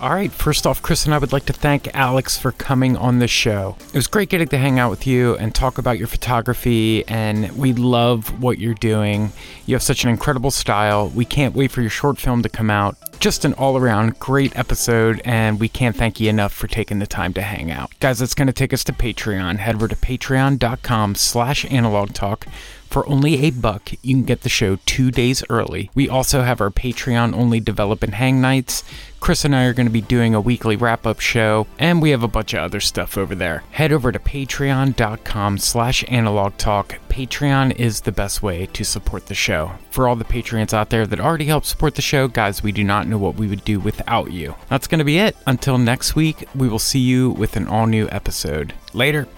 [0.00, 3.18] All right, first off, Chris and I would like to thank Alex for coming on
[3.18, 3.76] the show.
[3.88, 7.54] It was great getting to hang out with you and talk about your photography, and
[7.54, 9.30] we love what you're doing.
[9.66, 11.10] You have such an incredible style.
[11.10, 12.96] We can't wait for your short film to come out.
[13.20, 17.06] Just an all around great episode, and we can't thank you enough for taking the
[17.06, 17.90] time to hang out.
[18.00, 19.58] Guys, that's going to take us to Patreon.
[19.58, 22.46] Head over to patreon.com slash analog talk
[22.90, 25.90] for only a buck, you can get the show two days early.
[25.94, 28.82] We also have our Patreon only develop and hang nights.
[29.20, 32.22] Chris and I are going to be doing a weekly wrap-up show, and we have
[32.22, 33.62] a bunch of other stuff over there.
[33.70, 36.98] Head over to patreon.com slash analog talk.
[37.10, 39.72] Patreon is the best way to support the show.
[39.90, 42.82] For all the Patreons out there that already help support the show, guys, we do
[42.82, 44.54] not know what we would do without you.
[44.68, 45.36] That's going to be it.
[45.46, 48.72] Until next week, we will see you with an all-new episode.
[48.94, 49.28] Later.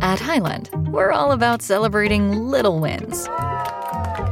[0.00, 3.28] At Hyland, we're all about celebrating little wins